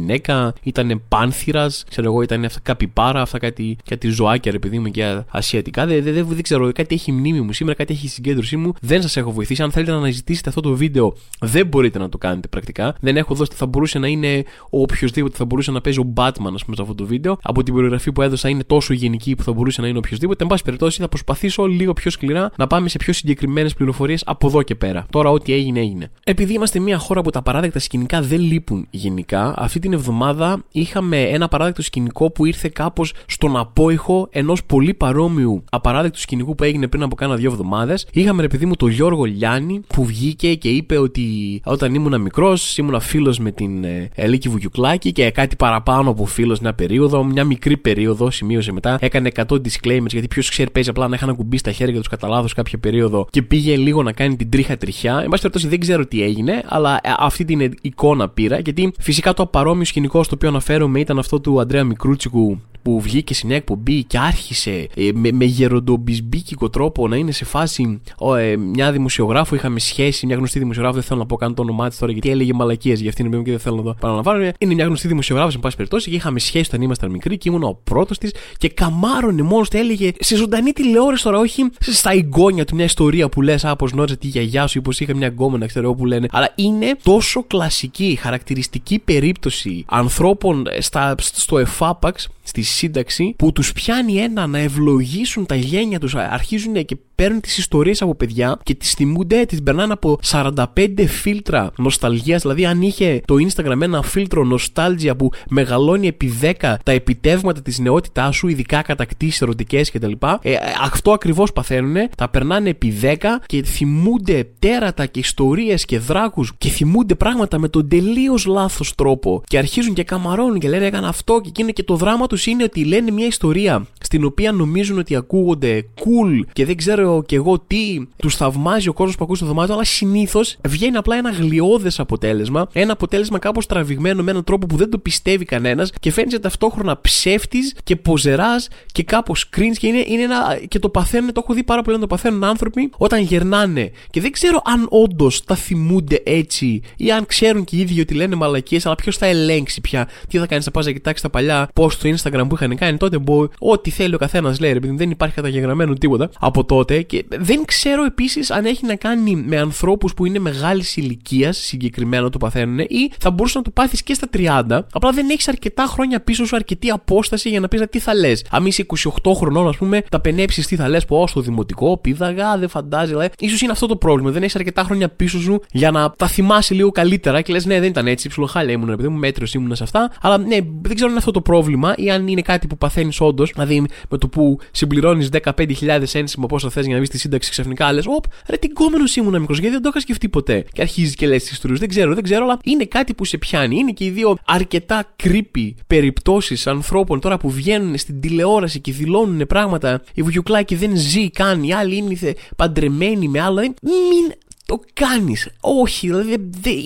ήταν 0.62 1.02
πάνθυρας, 1.08 1.84
ξέρω 1.88 2.06
εγώ, 2.06 2.22
ήταν 2.22 2.44
αυτά 2.44 2.60
καπιπάρα, 2.62 3.20
αυτά 3.20 3.38
κάτι, 3.38 3.76
κάτι 3.84 4.08
ζωάκια, 4.08 4.52
ρε 4.52 4.58
παιδί 4.58 4.78
μου 4.78 4.88
και 4.90 5.22
ασιατικά. 5.28 5.86
Δεν, 5.86 6.02
δεν, 6.02 6.14
δεν, 6.14 6.26
δεν 6.26 6.42
ξέρω, 6.42 6.72
κάτι 6.72 6.94
έχει 6.94 7.12
μνήμη 7.12 7.40
μου 7.40 7.52
σήμερα, 7.52 7.76
κάτι 7.76 7.92
έχει 7.92 8.08
συγκέντρωσή 8.08 8.56
μου. 8.56 8.72
Δεν 8.80 9.02
σας 9.02 9.16
έχω 9.16 9.32
βοηθήσει. 9.32 9.62
Αν 9.62 9.70
θέλετε 9.70 9.90
να 9.90 9.96
αναζητήσετε 9.96 10.48
αυτό 10.48 10.60
το 10.60 10.74
βίντεο, 10.74 11.16
δεν 11.40 11.66
μπορείτε 11.66 11.98
να 11.98 12.08
το 12.08 12.18
κάνετε 12.18 12.48
πρακτικά. 12.48 12.94
Δεν 13.00 13.16
έχω 13.16 13.34
δώσει, 13.34 13.50
θα 13.54 13.66
μπορούσε 13.66 13.98
να 13.98 14.06
είναι 14.08 14.44
ο 14.70 14.80
οποιοδήποτε, 14.80 15.36
θα 15.36 15.44
μπορούσε 15.44 15.70
να 15.70 15.80
παίζει 15.80 16.00
ο 16.00 16.12
Batman, 16.16 16.52
ας 16.54 16.64
πούμε, 16.64 16.76
σε 16.76 16.82
αυτό 16.82 16.94
το 16.94 17.04
βίντεο. 17.06 17.38
Από 17.42 17.62
την 17.62 17.74
περιγραφή 17.74 18.12
που 18.12 18.22
έδωσα 18.22 18.48
είναι 18.48 18.64
τόσο 18.64 18.92
γενική 18.92 19.34
που 19.34 19.42
θα 19.42 19.52
μπορούσε 19.52 19.80
να 19.80 19.88
είναι 19.88 19.98
οποιοδήποτε. 19.98 20.42
Εν 20.42 20.48
πάση 20.48 20.62
περιπτώσει, 20.62 21.00
θα 21.00 21.08
προσπαθήσω 21.08 21.66
λίγο 21.66 21.92
πιο 21.92 22.10
σκληρά 22.10 22.52
να 22.56 22.66
πάμε 22.66 22.88
σε 22.88 22.98
πιο 22.98 23.12
συγκεκριμένες 23.12 23.74
πληροφορίες 23.74 24.22
από 24.26 24.46
εδώ 24.46 24.62
και 24.62 24.74
πέρα. 24.74 25.06
Τώρα, 25.10 25.30
ό,τι 25.30 25.52
έγινε, 25.52 25.80
έγινε. 25.80 26.10
Επειδή 26.24 26.52
είμαστε 26.52 26.78
μια 26.78 26.98
χώρα 26.98 27.22
που 27.22 27.30
τα 27.30 27.42
παράδεκτα 27.42 27.78
σκηνικά 27.78 28.22
δεν 28.22 28.40
λείπουν 28.40 28.86
γενικά, 28.90 29.54
αυτή 29.56 29.78
την 29.86 29.94
εβδομάδα 29.94 30.64
είχαμε 30.72 31.20
ένα 31.22 31.48
παράδεκτο 31.48 31.82
σκηνικό 31.82 32.30
που 32.30 32.44
ήρθε 32.44 32.68
κάπως 32.68 33.12
στον 33.26 33.56
απόϊχο 33.56 34.28
ενός 34.30 34.64
πολύ 34.64 34.94
παρόμοιου 34.94 35.64
απαράδεκτου 35.70 36.20
σκηνικού 36.20 36.54
που 36.54 36.64
έγινε 36.64 36.88
πριν 36.88 37.02
από 37.02 37.14
κάνα 37.14 37.34
δύο 37.34 37.50
εβδομάδες. 37.50 38.06
Είχαμε, 38.12 38.42
ρε 38.42 38.48
παιδί 38.48 38.66
μου, 38.66 38.74
τον 38.76 38.90
Γιώργο 38.90 39.24
Λιάννη 39.24 39.80
που 39.86 40.04
βγήκε 40.04 40.54
και 40.54 40.68
είπε 40.68 40.98
ότι 40.98 41.22
όταν 41.64 41.94
ήμουν 41.94 42.20
μικρός 42.20 42.78
ήμουν 42.78 43.00
φίλος 43.00 43.38
με 43.38 43.50
την 43.50 43.84
ε, 43.84 44.08
Ελίκη 44.14 44.48
Βουγιουκλάκη 44.48 45.12
και 45.12 45.30
κάτι 45.30 45.56
παραπάνω 45.56 46.10
από 46.10 46.26
φίλος 46.26 46.60
μια 46.60 46.74
περίοδο, 46.74 47.24
μια 47.24 47.44
μικρή 47.44 47.76
περίοδο, 47.76 48.30
σημείωσε 48.30 48.72
μετά. 48.72 48.98
Έκανε 49.00 49.30
100 49.34 49.42
disclaimers 49.42 50.10
γιατί 50.10 50.28
ποιος 50.28 50.48
ξέρει 50.48 50.70
παίζει 50.70 50.90
απλά 50.90 51.08
να 51.08 51.14
είχαν 51.14 51.36
κουμπί 51.36 51.56
στα 51.56 51.72
χέρια 51.72 52.00
του 52.02 52.08
κατά 52.10 52.28
λάθος 52.28 52.52
κάποια 52.52 52.78
περίοδο 52.78 53.26
και 53.30 53.42
πήγε 53.42 53.76
λίγο 53.76 54.02
να 54.02 54.12
κάνει 54.12 54.36
την 54.36 54.50
τρίχα 54.50 54.76
τριχιά. 54.76 55.12
Εν 55.12 55.28
πάση 55.28 55.42
περιπτώσει 55.42 55.68
δεν 55.68 55.80
ξέρω 55.80 56.06
τι 56.06 56.22
έγινε, 56.22 56.62
αλλά 56.66 57.00
ε, 57.02 57.12
αυτή 57.18 57.44
την 57.44 57.74
εικόνα 57.80 58.28
πήρα 58.28 58.58
γιατί 58.58 58.92
φυσικά 58.98 59.34
το 59.34 59.42
παρόμοιο 59.76 59.85
σκηνικό 59.85 60.23
στο 60.23 60.35
οποίο 60.35 60.49
αναφέρομαι 60.49 61.00
ήταν 61.00 61.18
αυτό 61.18 61.40
του 61.40 61.61
Αντρέα 61.61 61.85
Μικρούτσικου 61.85 62.61
που 62.86 63.00
βγήκε 63.00 63.34
σε 63.34 63.46
μια 63.46 63.56
εκπομπή 63.56 64.04
και 64.04 64.18
άρχισε 64.18 64.88
ε, 64.94 65.10
με, 65.14 65.32
με 65.32 65.44
γεροντομπισμπίκικο 65.44 66.70
τρόπο 66.70 67.08
να 67.08 67.16
είναι 67.16 67.32
σε 67.32 67.44
φάση 67.44 68.00
ε, 68.38 68.56
μια 68.56 68.92
δημοσιογράφο. 68.92 69.54
Είχαμε 69.54 69.78
σχέση, 69.78 70.26
μια 70.26 70.36
γνωστή 70.36 70.58
δημοσιογράφο, 70.58 70.94
δεν 70.96 71.04
θέλω 71.04 71.20
να 71.20 71.26
πω 71.26 71.36
καν 71.36 71.54
το 71.54 71.62
όνομά 71.62 71.88
της 71.88 71.98
τώρα 71.98 72.12
γιατί 72.12 72.30
έλεγε 72.30 72.52
μαλακίες 72.52 73.00
για 73.00 73.08
αυτήν 73.08 73.30
την 73.30 73.44
και 73.44 73.50
δεν 73.50 73.60
θέλω 73.60 73.76
να 73.76 73.82
το 73.82 73.96
παραλαμβάνω. 74.00 74.50
Είναι 74.58 74.74
μια 74.74 74.84
γνωστή 74.84 75.08
δημοσιογράφος, 75.08 75.54
εν 75.54 75.60
πάση 75.60 75.76
περιπτώσει, 75.76 76.10
και 76.10 76.16
είχαμε 76.16 76.38
σχέση 76.38 76.64
όταν 76.68 76.82
ήμασταν 76.82 77.10
μικροί 77.10 77.38
και 77.38 77.48
ήμουν 77.48 77.62
ο 77.62 77.78
πρώτος 77.84 78.18
της 78.18 78.34
και 78.58 78.68
καμάρωνε 78.68 79.42
μόνος 79.42 79.70
του, 79.70 79.76
έλεγε 79.76 80.12
σε 80.18 80.36
ζωντανή 80.36 80.72
τηλεόραση 80.72 81.22
τώρα, 81.22 81.38
όχι 81.38 81.68
στα 81.80 82.10
εγγόνια 82.10 82.64
του 82.64 82.74
μια 82.74 82.84
ιστορία 82.84 83.28
που 83.28 83.42
λες, 83.42 83.64
Άπω 83.64 83.86
γνώριζε 83.86 84.16
τη 84.16 84.26
γιαγιά 84.26 84.66
σου 84.66 84.78
ή 84.78 84.80
πω 84.80 84.90
είχα 84.98 85.16
μια 85.16 85.28
γκόμενα, 85.28 85.66
ξέρω 85.66 85.94
που 85.94 86.06
λένε. 86.06 86.28
Αλλά 86.30 86.52
είναι 86.54 86.96
τόσο 87.02 87.44
κλασική, 87.46 88.18
χαρακτηριστική 88.20 88.98
περίπτωση 88.98 89.84
ανθρώπων 89.88 90.66
στα, 90.78 91.14
στο 91.18 91.58
εφάπαξ 91.58 92.28
στη 92.46 92.62
σύνταξη 92.76 93.35
που 93.38 93.52
τους 93.52 93.73
πιάνει 93.73 94.16
ένα 94.16 94.47
να 94.47 94.59
ευλογήσουν 94.59 95.47
τα 95.47 95.54
γένια 95.54 96.00
τους 96.00 96.14
αρχίζουν 96.14 96.85
και 96.85 96.97
παίρνουν 97.16 97.40
τις 97.40 97.58
ιστορίες 97.58 98.02
από 98.02 98.14
παιδιά 98.14 98.58
και 98.62 98.75
τις 98.75 98.92
θυμούνται, 98.92 99.44
τις 99.44 99.62
περνάνε 99.62 99.92
από 99.92 100.18
45 100.25 100.64
φίλτρα 101.06 101.70
νοσταλγίας. 101.78 102.42
Δηλαδή 102.42 102.66
αν 102.66 102.82
είχε 102.82 103.20
το 103.25 103.35
Instagram 103.35 103.80
ένα 103.80 104.02
φίλτρο 104.02 104.44
νοστάλγια 104.44 105.16
που 105.16 105.30
μεγαλώνει 105.50 106.06
επί 106.06 106.32
10 106.61 106.75
τα 106.82 106.92
επιτεύγματα 106.92 107.62
της 107.62 107.78
νεότητάς 107.78 108.37
σου 108.37 108.49
ειδικά 108.49 108.82
κατακτήσεις 108.82 109.40
ερωτικές 109.42 109.90
κτλ. 109.90 110.12
ε, 110.40 110.54
αυτό 110.82 111.12
ακριβώς 111.12 111.52
παθαίνουν 111.52 111.96
τα 112.16 112.28
περνάνε 112.28 112.68
επί 112.68 112.99
10 113.02 113.14
και 113.46 113.62
θυμούνται 113.62 114.49
τέρατα 114.58 115.06
και 115.06 115.18
ιστορίες 115.18 115.85
και 115.85 115.99
δράκους 115.99 116.52
και 116.58 116.68
θυμούνται 116.68 117.14
πράγματα 117.14 117.58
με 117.58 117.68
τον 117.68 117.88
τελείως 117.88 118.46
λάθος 118.46 118.94
τρόπο 118.94 119.42
και 119.46 119.58
αρχίζουν 119.58 119.94
και 119.94 120.04
καμαρώνουν 120.04 120.58
και 120.58 120.68
λένε 120.68 120.87
έκανα 120.87 121.08
αυτό 121.08 121.40
και 121.40 121.49
εκείνο 121.49 121.70
και 121.70 121.82
το 121.82 121.96
δράμα 121.96 122.26
τους 122.26 122.46
είναι 122.46 122.62
ότι 122.62 122.85
λένε 122.85 123.11
μια 123.11 123.26
ιστορία 123.26 123.87
στην 124.00 124.25
οποία 124.25 124.52
νομίζουν 124.52 124.99
ότι 124.99 125.16
ακούγονται 125.16 125.87
cool 125.94 126.40
και 126.52 126.64
δεν 126.64 126.76
ξέρω 126.76 127.05
κι 127.26 127.34
εγώ 127.34 127.58
τι 127.58 128.06
τους 128.16 128.36
θαυμάζει 128.36 128.88
ο 128.88 128.92
κόσμος 128.92 129.16
που 129.16 129.25
ακούει 129.25 129.36
στο 129.36 129.46
δωμάτιο, 129.46 129.75
αλλά 129.75 129.84
συνήθως 129.84 130.56
βγαίνει 130.68 130.96
απλά 130.96 131.16
ένα 131.16 131.30
γλιώδες 131.30 132.00
αποτέλεσμα. 132.00 132.68
Ένα 132.72 132.92
αποτέλεσμα 132.92 133.38
κάπως 133.38 133.66
τραβηγμένο 133.66 134.22
με 134.22 134.30
έναν 134.30 134.44
τρόπο 134.44 134.66
που 134.66 134.76
δεν 134.76 134.90
το 134.90 134.98
πιστεύει 134.98 135.44
κανένας 135.44 135.92
και 136.00 136.12
φαίνεται 136.12 136.38
ταυτόχρονα 136.38 137.00
ψεύτης 137.00 137.75
και 137.84 137.96
ποζεράς 137.96 138.68
και 138.92 139.02
κάπως 139.02 139.48
cringe 139.56 139.76
και, 139.78 139.86
είναι, 139.86 140.04
είναι 140.06 140.22
ένα, 140.22 140.58
και 140.68 140.78
το 140.78 140.88
παθαίνουν, 140.88 141.32
το 141.32 141.40
έχω 141.44 141.54
δει 141.54 141.64
πάρα 141.64 141.82
πολύ 141.82 141.96
να 141.96 142.02
το 142.02 142.08
παθαίνουν 142.08 142.44
άνθρωποι 142.44 142.90
όταν 142.96 143.22
γερνάνε. 143.22 143.90
Και 144.10 144.20
δεν 144.20 144.30
ξέρω 144.30 144.62
αν 144.64 144.86
όντως 144.90 145.44
τα 145.44 145.54
θυμούνται 145.54 146.22
έτσι 146.25 146.80
ή 146.96 147.12
αν 147.12 147.26
ξέρουν 147.26 147.64
και 147.64 147.76
οι 147.76 147.78
ίδιοι 147.78 148.00
ότι 148.00 148.14
λένε 148.14 148.34
μαλακίες, 148.34 148.86
αλλά 148.86 148.94
ποιος 148.94 149.16
θα 149.16 149.26
ελέγξει 149.26 149.80
πια. 149.80 150.08
Τι 150.28 150.38
θα 150.38 150.46
κάνεις, 150.46 150.64
θα 150.64 150.70
πας 150.70 150.84
να 150.86 150.92
κοιτάξεις 150.92 151.22
τα 151.22 151.30
παλιά 151.30 151.68
post 151.75 151.92
στο 151.92 152.08
Instagram 152.08 152.44
που 152.48 152.54
είχαν 152.54 152.76
κάνει 152.76 152.96
τότε. 152.96 153.18
Μπο, 153.18 153.46
ό,τι 153.58 153.90
θέλει 153.90 154.14
ο 154.14 154.18
καθένας 154.18 154.60
λέει, 154.60 154.70
επειδή 154.70 154.96
δεν 154.96 155.10
υπάρχει 155.10 155.34
καταγεγραμμένο 155.34 155.92
τίποτα 155.92 156.30
από 156.40 156.64
τότε. 156.64 156.95
Και 157.02 157.24
δεν 157.28 157.64
ξέρω 157.64 158.04
επίσης 158.04 158.50
αν 158.50 158.64
έχει 158.64 158.86
να 158.86 158.94
κάνει 158.94 159.36
με 159.36 159.58
ανθρώπους 159.58 160.14
που 160.14 160.26
είναι 160.26 160.38
μεγάλης 160.38 160.96
ηλικίας 160.96 161.56
συγκεκριμένα 161.56 162.30
το 162.30 162.38
παθαίνουν 162.38 162.78
ή 162.78 163.10
θα 163.18 163.30
μπορούσες 163.30 163.56
να 163.56 163.62
το 163.62 163.70
πάθεις 163.70 164.02
και 164.02 164.14
στα 164.14 164.28
30. 164.36 164.80
Απλά 164.92 165.10
δεν 165.10 165.30
έχεις 165.30 165.48
αρκετά 165.48 165.84
χρόνια 165.84 166.20
πίσω 166.20 166.46
σου, 166.46 166.56
αρκετή 166.56 166.90
απόσταση 166.90 167.48
για 167.48 167.60
να 167.60 167.68
πεις 167.68 167.82
τι 167.90 167.98
θα 167.98 168.14
λες. 168.14 168.44
Αν 168.50 168.66
είσαι 168.66 168.86
28 169.22 169.34
χρονών, 169.34 169.68
ας 169.68 169.76
πούμε, 169.76 170.02
τα 170.08 170.20
πενέψεις 170.20 170.66
τι 170.66 170.76
θα 170.76 170.88
λες, 170.88 171.04
πω 171.04 171.26
στο 171.26 171.40
δημοτικό, 171.40 171.98
πήδαγα, 171.98 172.58
δεν 172.58 172.68
φαντάζει. 172.68 173.10
Δηλαδή, 173.10 173.28
ίσως 173.38 173.60
είναι 173.60 173.72
αυτό 173.72 173.86
το 173.86 173.96
πρόβλημα. 173.96 174.30
Δεν 174.30 174.42
έχεις 174.42 174.56
αρκετά 174.56 174.82
χρόνια 174.82 175.08
πίσω 175.08 175.40
σου 175.40 175.60
για 175.72 175.90
να 175.90 176.10
τα 176.10 176.26
θυμάσαι 176.26 176.74
λίγο 176.74 176.90
καλύτερα 176.90 177.40
και 177.40 177.52
λες, 177.52 177.66
ναι, 177.66 177.80
δεν 177.80 177.88
ήταν 177.88 178.06
έτσι. 178.06 178.28
Ψιλοχάλια 178.28 178.72
ήμουν, 178.72 178.88
επειδή 178.88 179.08
μου 179.08 179.18
μέτριος 179.18 179.54
ήμουν 179.54 179.74
σε 179.76 179.82
αυτά. 179.82 180.12
Αλλά 180.20 180.38
ναι, 180.38 180.58
δεν 180.82 180.94
ξέρω 180.94 181.04
αν 181.04 181.08
είναι 181.08 181.18
αυτό 181.18 181.30
το 181.30 181.40
πρόβλημα 181.40 181.94
ή 181.96 182.10
αν 182.10 182.28
είναι 182.28 182.42
κάτι 182.42 182.66
που 182.66 182.78
παθαίνεις 182.78 183.20
όντως. 183.20 183.50
Δηλαδή 183.52 183.84
με 184.08 184.18
το 184.18 184.28
που 184.28 184.58
συμπληρώνεις 184.70 185.28
15.000 185.56 186.02
ένσημα 186.12 186.46
πόσο 186.46 186.70
θες 186.70 186.85
για 186.86 186.94
να 186.94 187.00
βγει 187.00 187.06
στη 187.06 187.18
σύνταξη 187.18 187.50
ξαφνικά 187.50 187.92
λες, 187.92 188.04
Οπ, 188.06 188.24
ρε 188.48 188.56
τι 188.56 188.68
κόμενο 188.68 189.04
ήμουν 189.16 189.40
μικρός, 189.40 189.58
γιατί 189.58 189.72
δεν 189.72 189.82
το 189.82 189.88
είχα 189.88 190.00
σκεφτεί 190.00 190.28
ποτέ. 190.28 190.64
Και 190.72 190.82
αρχίζει 190.82 191.14
και 191.14 191.26
λες 191.26 191.42
τις 191.42 191.52
ιστορίε. 191.52 191.76
Δεν 191.76 191.88
ξέρω, 191.88 192.14
δεν 192.14 192.22
ξέρω, 192.22 192.44
αλλά 192.44 192.58
είναι 192.64 192.84
κάτι 192.84 193.14
που 193.14 193.24
σε 193.24 193.38
πιάνει. 193.38 193.78
Είναι 193.78 193.92
και 193.92 194.04
οι 194.04 194.10
δύο 194.10 194.36
αρκετά 194.46 195.14
creepy 195.22 195.74
περιπτώσεις 195.86 196.66
ανθρώπων 196.66 197.20
τώρα 197.20 197.36
που 197.36 197.50
βγαίνουν 197.50 197.98
στην 197.98 198.20
τηλεόραση 198.20 198.80
και 198.80 198.92
δηλώνουν 198.92 199.46
πράγματα. 199.46 200.02
Η 200.14 200.22
Βουγιουκλάκη 200.22 200.74
δεν 200.74 200.96
ζει 200.96 201.30
καν, 201.30 201.62
οι 201.62 201.72
άλλοι 201.72 201.96
είναι 201.96 202.34
παντρεμένοι 202.56 203.28
με 203.28 203.40
άλλα. 203.40 203.62
Μην 203.62 204.32
το 204.66 204.80
κάνεις. 204.92 205.49
Όχι, 205.61 206.06
δηλαδή 206.06 206.35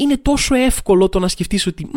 είναι 0.01 0.17
τόσο 0.23 0.55
εύκολο 0.55 1.09
το 1.09 1.19
να 1.19 1.29
σκεφτείς 1.29 1.67
ότι 1.67 1.89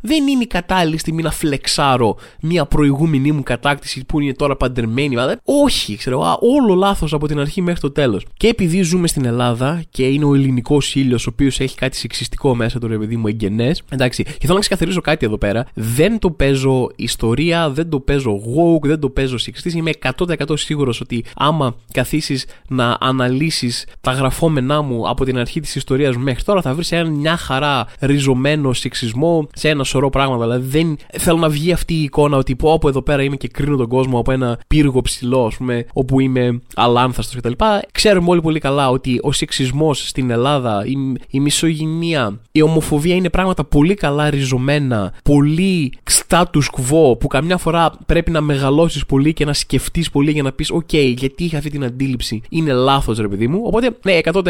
δεν 0.00 0.26
είναι 0.26 0.42
η 0.42 0.46
κατάλληλη 0.46 0.98
στιγμή 0.98 1.22
να 1.22 1.30
φλεξάρω 1.30 2.16
μια 2.40 2.66
προηγούμενη 2.66 3.32
μου 3.32 3.42
κατάκτηση 3.42 4.04
που 4.04 4.20
είναι 4.20 4.32
τώρα 4.32 4.56
παντρεμένη. 4.56 5.08
Δηλαδή, 5.08 5.36
όχι, 5.44 5.96
ξέρω, 5.96 6.22
α, 6.22 6.38
όλο 6.40 6.74
λάθος 6.74 7.12
από 7.12 7.26
την 7.26 7.40
αρχή 7.40 7.62
μέχρι 7.62 7.80
το 7.80 7.90
τέλος. 7.90 8.26
Και 8.36 8.48
επειδή 8.48 8.82
ζούμε 8.82 9.06
στην 9.06 9.24
Ελλάδα 9.24 9.82
και 9.90 10.06
είναι 10.06 10.24
ο 10.24 10.34
ελληνικός 10.34 10.94
ήλιος 10.94 11.26
ο 11.26 11.30
οποίος 11.32 11.60
έχει 11.60 11.76
κάτι 11.76 11.96
σεξιστικό 11.96 12.54
μέσα 12.54 12.78
του 12.78 12.86
ρε 12.86 12.98
παιδί 12.98 13.16
μου 13.16 13.26
εγγενές. 13.26 13.82
Εντάξει, 13.88 14.22
και 14.22 14.32
θέλω 14.40 14.54
να 14.54 14.60
ξεκαθαρίσω 14.60 15.00
κάτι 15.00 15.26
εδώ 15.26 15.38
πέρα. 15.38 15.66
Δεν 15.74 16.18
το 16.18 16.30
παίζω 16.30 16.90
ιστορία, 16.96 17.70
δεν 17.70 17.88
το 17.88 18.00
παίζω 18.00 18.40
woke, 18.56 18.86
δεν 18.86 19.00
το 19.00 19.10
παίζω 19.10 19.38
σεξιστής. 19.38 19.74
Είμαι 19.74 19.90
100% 19.90 20.56
σίγουρος 20.56 21.00
ότι 21.00 21.24
άμα 21.36 21.76
καθίσεις 21.92 22.46
να 22.68 22.96
αναλύσεις 23.00 23.86
τα 24.00 24.12
γραφόμενά 24.12 24.82
μου 24.82 25.08
από 25.08 25.24
την 25.28 25.38
αρχή 25.38 25.60
της 25.60 25.74
ιστορίας 25.74 26.16
μου 26.16 26.22
μέχρι 26.22 26.42
τώρα, 26.42 26.62
θα 26.62 26.74
βρεις 26.74 26.92
ένα 26.92 27.10
μια 27.10 27.36
χαρά 27.36 27.86
ριζωμένο 28.00 28.72
σεξισμό 28.72 29.48
σε 29.54 29.68
ένα 29.68 29.84
σωρό 29.84 30.10
πράγματα. 30.10 30.44
Δηλαδή 30.44 30.66
δεν 30.78 30.96
θέλω 31.18 31.38
να 31.38 31.48
βγει 31.48 31.72
αυτή 31.72 31.94
η 31.94 32.02
εικόνα 32.02 32.36
ότι 32.36 32.56
πω 32.56 32.72
από 32.72 32.88
εδώ 32.88 33.02
πέρα 33.02 33.22
είμαι 33.22 33.36
και 33.36 33.48
κρίνω 33.48 33.76
τον 33.76 33.88
κόσμο 33.88 34.18
από 34.18 34.32
ένα 34.32 34.58
πύργο 34.66 35.00
ψηλό, 35.00 35.44
ας 35.44 35.56
πούμε, 35.56 35.86
όπου 35.92 36.20
είμαι 36.20 36.60
αλάνθαστος 36.74 37.36
κτλ. 37.36 37.52
Ξέρουμε 37.92 38.30
όλοι 38.30 38.40
πολύ 38.40 38.58
καλά 38.58 38.90
ότι 38.90 39.18
ο 39.22 39.32
σεξισμός 39.32 40.08
στην 40.08 40.30
Ελλάδα, 40.30 40.84
η, 40.86 40.96
η 41.30 41.40
μισογυνία, 41.40 42.40
η 42.52 42.62
ομοφοβία 42.62 43.14
είναι 43.14 43.30
πράγματα 43.30 43.64
πολύ 43.64 43.94
καλά 43.94 44.30
ριζωμένα, 44.30 45.12
πολύ 45.22 45.92
status 46.28 46.62
quo 46.76 47.18
που 47.18 47.26
καμιά 47.28 47.56
φορά 47.56 47.92
πρέπει 48.06 48.30
να 48.30 48.40
μεγαλώσεις 48.40 49.06
πολύ 49.06 49.32
και 49.32 49.44
να 49.44 49.52
σκεφτείς 49.52 50.10
πολύ 50.10 50.30
για 50.30 50.42
να 50.42 50.52
πεις: 50.52 50.72
OK, 50.72 51.14
γιατί 51.16 51.44
είχα 51.44 51.58
αυτή 51.58 51.70
την 51.70 51.84
αντίληψη, 51.84 52.42
είναι 52.48 52.72
λάθος 52.72 53.18
ρε 53.18 53.28
παιδί 53.28 53.46
μου. 53.48 53.60
Οπότε, 53.64 53.90
ναι, 54.04 54.18
100% 54.22 54.42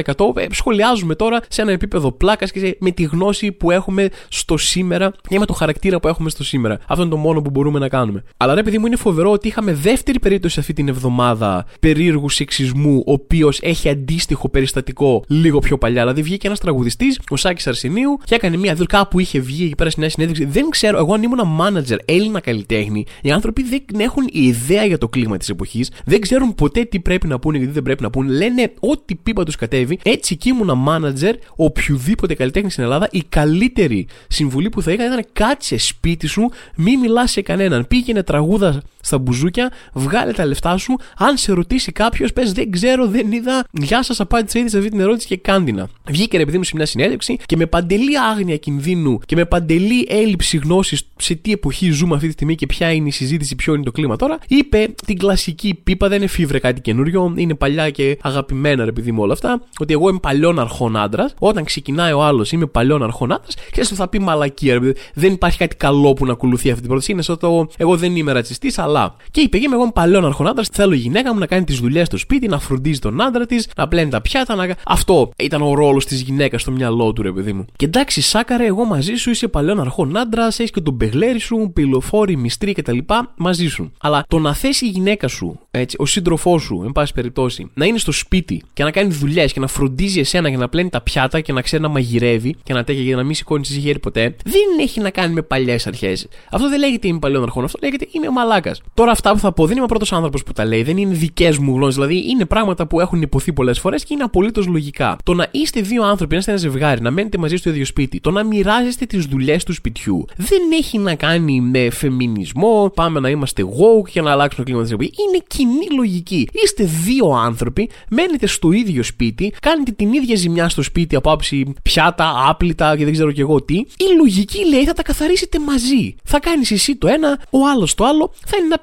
σχολιάζουμε 0.69 1.15
τώρα 1.15 1.41
σε 1.49 1.63
ένα 1.63 1.73
επίπεδο 1.73 2.13
πλάκας 2.13 2.51
και 2.51 2.77
με 2.81 2.91
τη 2.91 3.03
γνώση 3.03 3.53
που 3.53 3.71
έχουμε 3.71 4.09
στο 4.29 4.57
σήμερα 4.57 5.13
και 5.29 5.39
με 5.39 5.47
το 5.47 5.53
χαρακτήρα 5.53 6.01
που 6.01 6.09
έχουμε 6.09 6.31
στο 6.31 6.45
σήμερα. 6.45 6.79
Αυτό 6.87 7.03
είναι 7.03 7.11
το 7.11 7.17
μόνο 7.17 7.43
που 7.43 7.51
μπορούμε 7.51 7.79
να 7.79 7.89
κάνουμε. 7.89 8.23
Αλλά 8.37 8.55
ρε 8.55 8.63
παιδί 8.63 8.79
μου 8.79 8.87
είναι 8.87 8.97
φοβερό 8.97 9.31
ότι 9.31 9.49
είχαμε 9.49 9.73
δεύτερη 9.73 10.19
περίπτωση 10.19 10.61
αυτή 10.61 10.73
την 10.73 10.89
εβδομάδα 10.89 11.67
περίεργου 11.81 12.29
σεξισμού, 12.29 13.03
ο 13.07 13.13
οποίος 13.13 13.59
έχει 13.63 13.89
αντίστοιχο 13.89 14.49
περιστατικό 14.49 15.25
λίγο 15.29 15.59
πιο 15.59 15.79
παλιά. 15.79 16.01
Δηλαδή 16.01 16.23
βγήκε 16.23 16.47
ένας 16.47 16.61
τραγουδιστής, 16.61 17.21
ο 17.29 17.37
Σάκης 17.37 17.67
Αρσενίου, 17.67 18.19
και 18.25 18.35
έκανε 18.35 18.57
μια 18.57 18.75
δουλειά 18.75 19.07
που 19.11 19.19
είχε 19.21 19.41
βγει 19.41 19.65
εκεί 19.65 19.75
πέρα 19.75 19.91
στην 19.91 20.03
νέα 20.03 20.11
συνέντευξη. 20.11 20.45
Δεν 20.45 20.69
ξέρω, 20.71 20.99
εγώ 20.99 21.15
αν 21.15 21.23
ήμουν 21.23 21.41
manager 21.61 21.97
Έλληνα 22.05 22.41
καλλιτέχνη, 22.41 23.07
οι 23.23 23.31
άνθρωποι 23.31 23.63
δεν 23.63 24.01
έχουν 24.01 24.29
ιδέα 24.33 24.85
για 24.85 24.99
το 24.99 25.09
κλίμα 25.09 25.37
της 25.37 25.49
εποχής, 25.49 25.91
δεν 26.05 26.21
ξέρουν 26.21 26.55
ποτέ 26.55 26.85
τι 26.85 27.01
πρέπει 27.01 27.27
να 27.27 27.39
πούνε 27.39 27.59
και 27.59 27.65
τι 27.65 27.71
δεν 27.71 27.83
πρέπει 27.83 28.03
να 28.03 28.11
πούνε, 28.11 28.33
λένε 28.33 28.73
ό,τι 28.81 29.15
πίπα 29.15 29.45
τους 29.45 29.57
κατέβει, 29.57 29.99
έτσι 30.03 30.35
εκεί 30.35 30.53
ήμουν 30.59 30.87
manager 30.89 31.35
οποιοδήποτε 31.57 32.35
καλλιτέχνη 32.35 32.71
στην 32.71 32.83
Ελλάδα, 32.83 33.09
η 33.11 33.23
καλύτερη 33.29 34.07
συμβουλή 34.29 34.69
που 34.69 34.83
θα 34.83 34.93
είχα 34.93 35.05
ήταν 35.05 35.25
κάτσε 35.33 35.79
σπίτι 35.79 36.27
σου, 36.27 36.51
μη 36.77 36.97
μιλάς 36.97 37.31
σε 37.31 37.43
κανέναν. 37.43 37.87
Πήγαινε 37.87 38.23
τραγούδας 38.23 38.79
στα 39.09 39.19
μπουζούκια, 39.19 39.73
βγάλε 39.93 40.33
τα 40.33 40.47
λεφτά 40.47 40.77
σου. 40.77 40.97
Αν 41.17 41.37
σε 41.37 41.53
ρωτήσει 41.53 41.93
κάποιος, 41.93 42.33
πες 42.33 42.53
δεν 42.53 42.71
ξέρω, 42.71 43.07
δεν 43.07 43.33
είδα. 43.33 43.65
Γεια 43.73 44.03
σας, 44.03 44.21
απάντησα 44.21 44.59
ήδη 44.59 44.69
σε 44.69 44.79
αυτή 44.79 44.91
την 44.91 45.01
ερώτηση 45.01 45.27
και 45.27 45.37
κάντινα. 45.37 45.89
Βγήκε 46.09 46.37
ρε 46.37 46.45
παιδί 46.45 46.57
μου 46.57 46.65
σε 46.65 46.73
μια 46.77 46.87
συνέντευξη 46.87 47.37
και 47.47 47.57
με 47.57 47.67
παντελή 47.67 48.19
άγνοια 48.19 48.57
κινδύνου 48.57 49.19
και 49.27 49.37
με 49.37 49.45
παντελή 49.45 50.07
έλλειψη 50.09 50.57
γνώσης 50.57 51.03
σε 51.17 51.35
τι 51.35 51.53
εποχή 51.53 51.91
ζούμε 51.91 52.15
αυτή 52.15 52.27
τη 52.27 52.33
στιγμή 52.33 52.55
και 52.55 52.67
ποια 52.67 52.93
είναι 52.93 53.09
η 53.09 53.11
συζήτηση, 53.11 53.55
ποιο 53.57 53.75
είναι 53.75 53.83
το 53.83 53.91
κλίμα 53.91 54.17
τώρα, 54.17 54.39
είπε 54.49 54.95
την 55.07 55.19
κλασική 55.19 55.81
πίπα, 55.85 56.09
δεν 56.09 56.19
είναι 56.19 56.27
φίβρε 56.27 56.59
κάτι 56.59 56.81
καινούριο, 56.81 57.35
είναι 57.37 57.55
παλιά 57.55 57.91
και 57.91 58.19
αγαπημένα 58.23 58.85
ρε 58.85 58.93
παιδί 58.93 59.13
μου 59.13 59.23
όλα 59.23 59.33
αυτά, 59.33 59.63
ότι 59.79 59.93
εγώ 59.93 60.09
είμαι 60.09 60.19
παλιών 60.19 60.59
αρχών 60.59 60.97
άντρας. 60.97 61.35
Όταν 61.39 61.65
ξεκινάει 61.65 62.13
ο 62.13 62.23
άλλος, 62.23 62.53
είμαι 62.53 62.67
παλιών 62.67 63.03
αρχών 63.03 63.33
άντρας, 63.33 63.55
και 63.73 63.85
θα 63.85 64.09
πει 64.09 64.19
μαλακία, 64.19 64.73
ρε 64.73 64.81
παιδί. 64.81 64.95
Δεν 65.15 65.33
υπάρχει 65.33 65.59
κάτι 65.59 65.77
καλό 65.77 66.13
που 66.13 66.27
να 66.27 66.33
ακολουθεί 66.33 66.69
αυτή 66.69 66.81
την 66.81 66.89
πρόταση. 66.89 67.13
Είναι 67.13 67.23
σαν 67.23 67.39
το 67.39 67.69
εγώ 67.77 67.97
δεν 67.97 68.17
είμαι 68.17 68.33
ρατσιστής, 68.33 68.79
αλλά. 68.79 68.98
Και 69.31 69.41
είπε, 69.41 69.57
είμαι 69.57 69.75
εγώ 69.75 69.83
είμαι 69.83 69.93
παλιών 69.95 70.25
αρχών 70.25 70.47
άντρα, 70.47 70.65
θέλω 70.73 70.93
η 70.93 70.97
γυναίκα 70.97 71.33
μου 71.33 71.39
να 71.39 71.47
κάνει 71.47 71.65
τις 71.65 71.79
δουλειές 71.79 72.07
στο 72.07 72.17
σπίτι, 72.17 72.49
να 72.49 72.59
φροντίζει 72.59 72.99
τον 72.99 73.21
άντρα 73.21 73.47
της, 73.47 73.69
να 73.77 73.89
πλένει 73.89 74.11
τα 74.11 74.21
πιάτα, 74.21 74.55
να. 74.55 74.77
Αυτό 74.87 75.31
ήταν 75.37 75.63
ο 75.63 75.75
ρόλος 75.75 76.05
της 76.05 76.21
γυναίκας 76.21 76.61
στο 76.61 76.71
μυαλό 76.71 77.13
του, 77.13 77.23
ρε 77.23 77.33
παιδί 77.33 77.53
μου. 77.53 77.65
Και 77.77 77.85
εντάξει, 77.85 78.21
σάκαρε, 78.21 78.67
εγώ 78.67 78.85
μαζί 78.85 79.15
σου 79.15 79.31
είσαι 79.31 79.49
παλιών 79.49 79.81
αρχών 79.81 80.17
άντρα, 80.17 80.47
έχεις 80.47 80.71
και 80.71 80.81
τον 80.81 80.95
μπεγλέρι 80.95 81.39
σου, 81.39 81.71
πυλοφόρη, 81.75 82.37
μυστρή 82.37 82.73
κτλ. 82.73 82.99
μαζί 83.37 83.67
σου. 83.69 83.93
Αλλά 84.01 84.25
το 84.29 84.39
να 84.39 84.55
θέσει 84.55 84.87
η 84.87 84.89
γυναίκα 84.89 85.29
σου, 85.29 85.61
έτσι, 85.71 85.97
ο 86.01 86.07
σύντροφός 86.07 86.63
σου, 86.63 86.83
εν 86.85 86.93
πάση 86.93 87.13
περιπτώσει, 87.13 87.71
να 87.75 87.85
είναι 87.85 87.99
στο 87.99 88.13
σπίτι 88.13 88.63
και 88.73 88.85
να 88.85 88.91
κάνει 88.91 89.13
δουλειές 89.13 89.53
και 89.53 89.61
να 89.61 89.67
φροντίζει 89.67 90.21
εσένα 90.21 90.49
για 90.49 90.59
να 90.59 90.69
πλένει 90.69 90.89
τα 90.89 91.01
πιάτα 91.01 91.41
και 91.41 91.53
να 91.53 91.63
ξέρει 91.63 91.83
να 91.83 91.89
μαγειρεύει 91.89 92.57
και 92.63 92.75
να 92.75 92.85
τέχει 92.85 93.03
για 93.03 93.17
να 93.17 93.23
μην 93.23 93.35
σηκώνει 93.35 93.63
εσύ 93.71 93.81
χέρι 93.81 93.99
ποτέ, 93.99 94.37
δεν 94.45 94.79
έχει 94.81 95.01
να 95.01 95.11
κάνει 95.11 95.35
με 95.35 95.43
παλιές 95.43 95.87
αρχές. 95.87 96.29
Αυτό 96.51 96.69
δεν 96.69 96.79
λέγεται 96.79 97.09
είμαι 97.09 97.19
παλιών 97.19 97.43
αρχών, 97.43 97.65
αυτό 97.65 97.79
λέγεται 97.83 98.09
είμαι 98.11 98.31
μαλάκας. 98.31 98.78
Τώρα 98.95 99.11
αυτά 99.11 99.33
που 99.33 99.39
θα 99.39 99.53
πω 99.53 99.67
δεν 99.67 99.77
είμαι 99.77 99.85
ο 99.85 99.89
πρώτος 99.89 100.13
άνθρωπος 100.13 100.43
που 100.43 100.53
τα 100.53 100.65
λέει, 100.65 100.83
δεν 100.83 100.97
είναι 100.97 101.15
δικές 101.15 101.59
μου 101.59 101.75
γνώσεις, 101.75 101.95
δηλαδή 101.95 102.31
είναι 102.31 102.45
πράγματα 102.45 102.87
που 102.87 103.01
έχουν 103.01 103.23
υποθεί 103.23 103.53
πολλές 103.53 103.79
φορές 103.79 104.05
και 104.05 104.15
είναι 104.15 104.23
απολύτως 104.23 104.67
λογικά. 104.67 105.17
Το 105.25 105.35
να 105.35 105.49
είστε 105.51 105.81
δύο 105.81 106.05
άνθρωποι, 106.05 106.33
να 106.33 106.39
είστε 106.39 106.51
ένα 106.51 106.61
ζευγάρι, 106.61 107.01
να 107.01 107.11
μένετε 107.11 107.39
μαζί 107.39 107.57
στο 107.57 107.71
ίδιο 107.71 107.85
σπίτι, 107.85 108.21
το 108.21 108.31
να 108.31 108.43
μοιράζεστε 108.43 109.07
τις 109.07 109.25
δουλειές 109.25 109.65
του 109.65 109.73
σπιτιού, 109.73 110.25
δεν 110.37 110.61
έχει 110.79 110.99
να 110.99 111.15
κάνει 111.15 111.61
με 111.61 111.91
φεμινισμό, 111.91 112.93
πάμε 112.95 113.21
να 113.21 113.29
είμαστε 113.29 113.63
woke 113.63 114.11
και 114.11 114.21
να 114.21 114.31
αλλάξουμε 114.31 114.65
το 114.65 114.71
κλίμα 114.71 114.83
της 114.83 114.93
Είναι 114.93 115.43
κοινή 115.47 115.87
λογική. 115.97 116.49
Είστε 116.53 116.85
δύο 116.85 117.27
άνθρωποι, 117.29 117.91
μένετε 118.09 118.47
στο 118.47 118.73
ίδιο 118.73 119.03
σπίτι, 119.03 119.55
κάνετε 119.61 119.91
την 119.91 120.13
ίδια 120.13 120.37
ζημιά 120.37 120.69
στο 120.69 120.83
σπίτι 120.83 121.17
από 121.17 121.31
άψη 121.31 121.75
πιάτα, 121.83 122.45
άπλυτα 122.49 122.97
και 122.97 123.05
δεν 123.05 123.13
ξέρω 123.13 123.33
και 123.33 123.41
εγώ 123.41 123.63
τι. 123.63 123.75
Η 123.75 124.15
λογική 124.17 124.69
λέει 124.69 124.85
θα 124.85 124.93
τα 124.93 125.03
καθαρίσετε 125.03 125.59
μαζί. 125.59 126.15
Θα 126.25 126.41
κάνεις 126.41 126.71
εσύ 126.71 126.97
το 126.97 127.09
ένα, 127.09 127.41
ο 127.51 127.59
άλλος 127.69 127.95
το 127.95 128.05
άλλο, 128.05 128.33
θα 128.47 128.57
είναι 128.57 128.68
ένα 128.71 128.81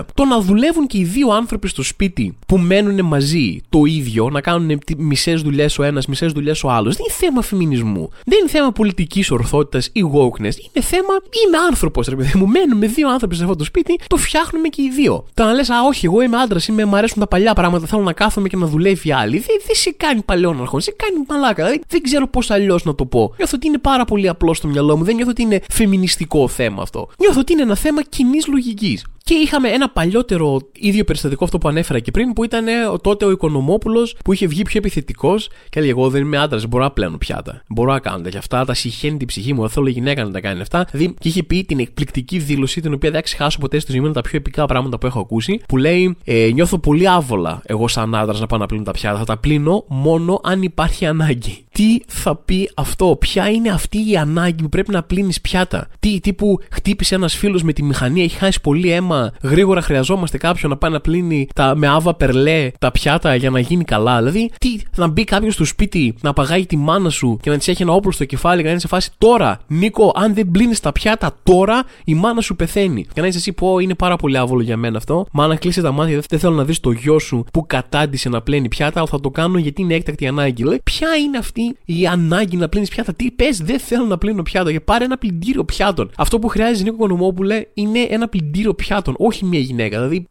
50-50. 0.00 0.04
Το 0.14 0.24
να 0.24 0.40
δουλεύουν 0.40 0.86
και 0.86 0.98
οι 0.98 1.04
δύο 1.04 1.28
άνθρωποι 1.30 1.68
στο 1.68 1.82
σπίτι 1.82 2.38
που 2.46 2.58
μένουν 2.58 3.04
μαζί 3.04 3.60
το 3.68 3.84
ίδιο, 3.84 4.30
να 4.30 4.40
κάνουν 4.40 4.80
μισές 4.96 5.42
δουλειές 5.42 5.78
ο 5.78 5.82
ένας, 5.82 6.06
μισές 6.06 6.32
δουλειές 6.32 6.64
ο 6.64 6.70
άλλος, 6.70 6.96
δεν 6.96 7.04
είναι 7.08 7.26
θέμα 7.26 7.42
φεμινισμού. 7.42 8.10
Δεν 8.24 8.38
είναι 8.38 8.48
θέμα 8.48 8.72
πολιτικής 8.72 9.30
ορθότητας 9.30 9.86
ή 9.92 10.00
wokeness. 10.14 10.40
Είναι 10.40 10.84
θέμα, 10.84 11.14
είμαι 11.46 11.58
άνθρωπος, 11.68 12.06
ρε 12.06 12.16
παιδί 12.16 12.38
μου. 12.38 12.46
Μένουμε 12.46 12.86
δύο 12.86 13.08
άνθρωποι 13.08 13.34
σε 13.34 13.42
αυτό 13.42 13.56
το 13.56 13.64
σπίτι, 13.64 13.98
το 14.06 14.16
φτιάχνουμε 14.16 14.68
και 14.68 14.82
οι 14.82 14.90
δύο. 14.90 15.24
Το 15.34 15.44
να 15.44 15.52
λες, 15.52 15.70
Α, 15.70 15.74
όχι, 15.86 16.06
εγώ 16.06 16.20
είμαι 16.20 16.36
άντρας, 16.36 16.66
είμαι, 16.66 16.84
μου 16.84 16.96
αρέσουν 16.96 17.18
τα 17.18 17.26
παλιά 17.26 17.52
πράγματα, 17.52 17.86
θέλω 17.86 18.02
να 18.02 18.12
κάθομαι 18.12 18.48
και 18.48 18.56
να 18.56 18.66
δουλεύει 18.66 19.12
άλλη. 19.12 19.38
Δεν, 19.38 19.56
δεν 19.66 19.74
σε 19.76 19.94
κάνει 19.96 20.22
παλαιόν 20.22 20.60
αρχών, 20.60 20.80
σε 20.80 20.94
κάνει 20.96 21.24
μαλάκα. 21.28 21.54
Δηλαδή, 21.54 21.80
δεν 21.88 22.02
ξέρω 22.02 22.28
πώς 22.28 22.50
αλλιώς 22.50 22.84
να 22.84 22.94
το 22.94 23.06
πω. 23.06 23.34
Νιώθω 23.36 23.52
ότι 23.56 23.66
είναι 23.66 23.78
πάρα 23.78 24.04
πολύ 24.04 24.28
απλό 24.28 24.54
στο 24.54 24.68
μυαλό 24.68 24.96
μου. 24.96 25.04
Δεν 25.04 25.14
νιώθω 25.14 25.30
ότι 25.30 25.42
είναι 25.42 25.60
φεμινιστικό 25.70 26.48
θέμα 26.48 26.82
αυτό. 26.82 27.08
Νιώθω 27.18 27.40
ότι 27.40 27.52
είναι 27.52 27.62
ένα 27.62 27.74
θέμα 27.74 28.02
κοινής 28.02 28.46
λογικής. 28.46 28.99
Και 29.30 29.36
είχαμε 29.36 29.68
ένα 29.68 29.90
παλιότερο 29.90 30.60
ίδιο 30.72 31.04
περιστατικό 31.04 31.44
αυτό 31.44 31.58
που 31.58 31.68
ανέφερα 31.68 31.98
και 31.98 32.10
πριν, 32.10 32.32
που 32.32 32.44
ήταν 32.44 32.64
τότε 33.02 33.24
ο 33.24 33.30
Οικονομόπουλος 33.30 34.16
που 34.24 34.32
είχε 34.32 34.46
βγει 34.46 34.62
πιο 34.62 34.78
επιθετικός 34.78 35.48
και 35.48 35.78
έλεγε: 35.78 35.92
Εγώ 35.92 36.08
δεν 36.10 36.22
είμαι 36.22 36.38
άντρας, 36.38 36.66
μπορώ 36.66 36.84
να 36.84 36.90
πλένω 36.90 37.18
πιάτα. 37.18 37.62
Μπορώ 37.68 37.92
να 37.92 37.98
κάνω 37.98 38.20
τέτοια 38.22 38.38
αυτά, 38.38 38.64
τα 38.64 38.74
συχαίνει 38.74 39.16
την 39.16 39.26
ψυχή 39.26 39.52
μου, 39.52 39.60
δεν 39.60 39.70
θέλω 39.70 39.86
η 39.86 39.90
γυναίκα 39.90 40.24
να 40.24 40.30
τα 40.30 40.40
κάνει 40.40 40.60
αυτά. 40.60 40.86
Δηλαδή, 40.90 41.14
και 41.18 41.28
είχε 41.28 41.42
πει 41.42 41.64
την 41.64 41.78
εκπληκτική 41.78 42.38
δήλωση, 42.38 42.80
την 42.80 42.92
οποία 42.92 43.10
δεν 43.10 43.22
ξεχάσω 43.22 43.58
ποτέ 43.58 43.78
στη 43.78 43.92
ζωή 43.92 44.00
μου, 44.00 44.12
τα 44.12 44.20
πιο 44.20 44.36
επικά 44.38 44.66
πράγματα 44.66 44.98
που 44.98 45.06
έχω 45.06 45.20
ακούσει, 45.20 45.60
που 45.68 45.76
λέει: 45.76 46.16
ε, 46.24 46.50
Νιώθω 46.52 46.78
πολύ 46.78 47.08
άβολα 47.08 47.62
εγώ 47.64 47.88
σαν 47.88 48.14
άντρας 48.14 48.40
να 48.40 48.46
πάω 48.46 48.58
να 48.58 48.66
πλύνω 48.66 48.84
τα 48.84 48.92
πιάτα. 48.92 49.18
Θα 49.18 49.24
τα 49.24 49.38
πλύνω 49.38 49.84
μόνο 49.88 50.40
αν 50.42 50.62
υπάρχει 50.62 51.06
ανάγκη. 51.06 51.64
Τι 51.72 51.98
θα 52.06 52.36
πει 52.36 52.70
αυτό, 52.74 53.16
ποια 53.20 53.48
είναι 53.48 53.70
αυτή 53.70 54.10
η 54.10 54.16
ανάγκη 54.16 54.62
που 54.62 54.68
πρέπει 54.68 54.90
να 54.92 55.02
πλύνεις 55.02 55.40
πιάτα; 55.40 55.88
Τι 56.00 56.20
τύπου 56.20 56.58
χτύπησε 56.70 57.14
ένας 57.14 57.34
φίλος 57.36 57.62
με 57.62 57.72
τη 57.72 57.82
μηχανή, 57.82 58.22
έχει 58.22 58.36
χάσει 58.36 58.60
πολύ 58.60 58.90
αίμα 58.90 59.19
γρήγορα 59.42 59.80
χρειαζόμαστε 59.80 60.38
κάποιον 60.38 60.70
να 60.70 60.76
πάει 60.76 60.90
να 60.90 61.00
πλύνει 61.00 61.48
τα, 61.54 61.74
με 61.76 61.86
άβα 61.86 62.14
περλέ 62.14 62.70
τα 62.78 62.90
πιάτα 62.90 63.34
για 63.34 63.50
να 63.50 63.60
γίνει 63.60 63.84
καλά. 63.84 64.18
Δηλαδή, 64.18 64.50
τι, 64.58 64.80
να 64.96 65.06
μπει 65.06 65.24
κάποιος 65.24 65.54
στο 65.54 65.64
σπίτι 65.64 66.14
να 66.20 66.32
παγάγει 66.32 66.66
τη 66.66 66.76
μάνα 66.76 67.10
σου 67.10 67.38
και 67.42 67.50
να 67.50 67.56
της 67.56 67.68
έχει 67.68 67.82
ένα 67.82 67.92
όπλο 67.92 68.12
στο 68.12 68.24
κεφάλι 68.24 68.56
και 68.56 68.64
να 68.64 68.70
είναι 68.70 68.80
σε 68.80 68.88
φάση 68.88 69.10
τώρα, 69.18 69.60
Νίκο, 69.66 70.12
αν 70.14 70.34
δεν 70.34 70.50
πλύνεις 70.50 70.80
τα 70.80 70.92
πιάτα 70.92 71.36
τώρα, 71.42 71.82
η 72.04 72.14
μάνα 72.14 72.40
σου 72.40 72.56
πεθαίνει. 72.56 73.06
Και 73.12 73.20
να 73.20 73.26
είσαι 73.26 73.38
εσύ, 73.38 73.52
πω, 73.52 73.78
είναι 73.78 73.94
πάρα 73.94 74.16
πολύ 74.16 74.36
άβολο 74.38 74.62
για 74.62 74.76
μένα 74.76 74.96
αυτό. 74.96 75.26
Μα 75.32 75.46
να 75.46 75.56
κλείσει 75.56 75.80
τα 75.80 75.92
μάτια, 75.92 76.20
δεν 76.28 76.38
θέλω 76.38 76.54
να 76.54 76.64
δεις 76.64 76.80
το 76.80 76.90
γιο 76.90 77.18
σου 77.18 77.44
που 77.52 77.66
κατάντησε 77.66 78.28
να 78.28 78.42
πλένει 78.42 78.68
πιάτα, 78.68 78.98
αλλά 78.98 79.08
θα 79.08 79.20
το 79.20 79.30
κάνω 79.30 79.58
γιατί 79.58 79.82
είναι 79.82 79.94
έκτακτη 79.94 80.26
ανάγκη. 80.26 80.62
Λέει, 80.62 80.80
ποια 80.84 81.08
είναι 81.16 81.38
αυτή 81.38 81.76
η 81.84 82.06
ανάγκη 82.06 82.56
να 82.56 82.68
πλύνεις 82.68 82.88
πιάτα, 82.88 83.14
τι 83.14 83.30
πες, 83.30 83.58
δεν 83.58 83.78
θέλω 83.78 84.04
να 84.04 84.18
πλύνω 84.18 84.42
πιάτα 84.42 84.72
και 84.72 84.80
πάρε 84.80 85.04
ένα 85.04 85.18
πλυντήριο 85.18 85.64
πιάτων. 85.64 86.10
Αυτό 86.16 86.38
που 86.38 86.48
χρειάζεται 86.48 86.82
Νίκο 86.82 86.96
Κονομόπουλε 86.96 87.62
είναι 87.74 88.06
ένα 88.10 88.28
πλυντήριο 88.28 88.74
πιάτων 88.74 89.09
όχι 89.18 89.44
μια 89.44 89.60
γυναίκα. 89.60 89.96
Δηλαδή, 89.96 90.26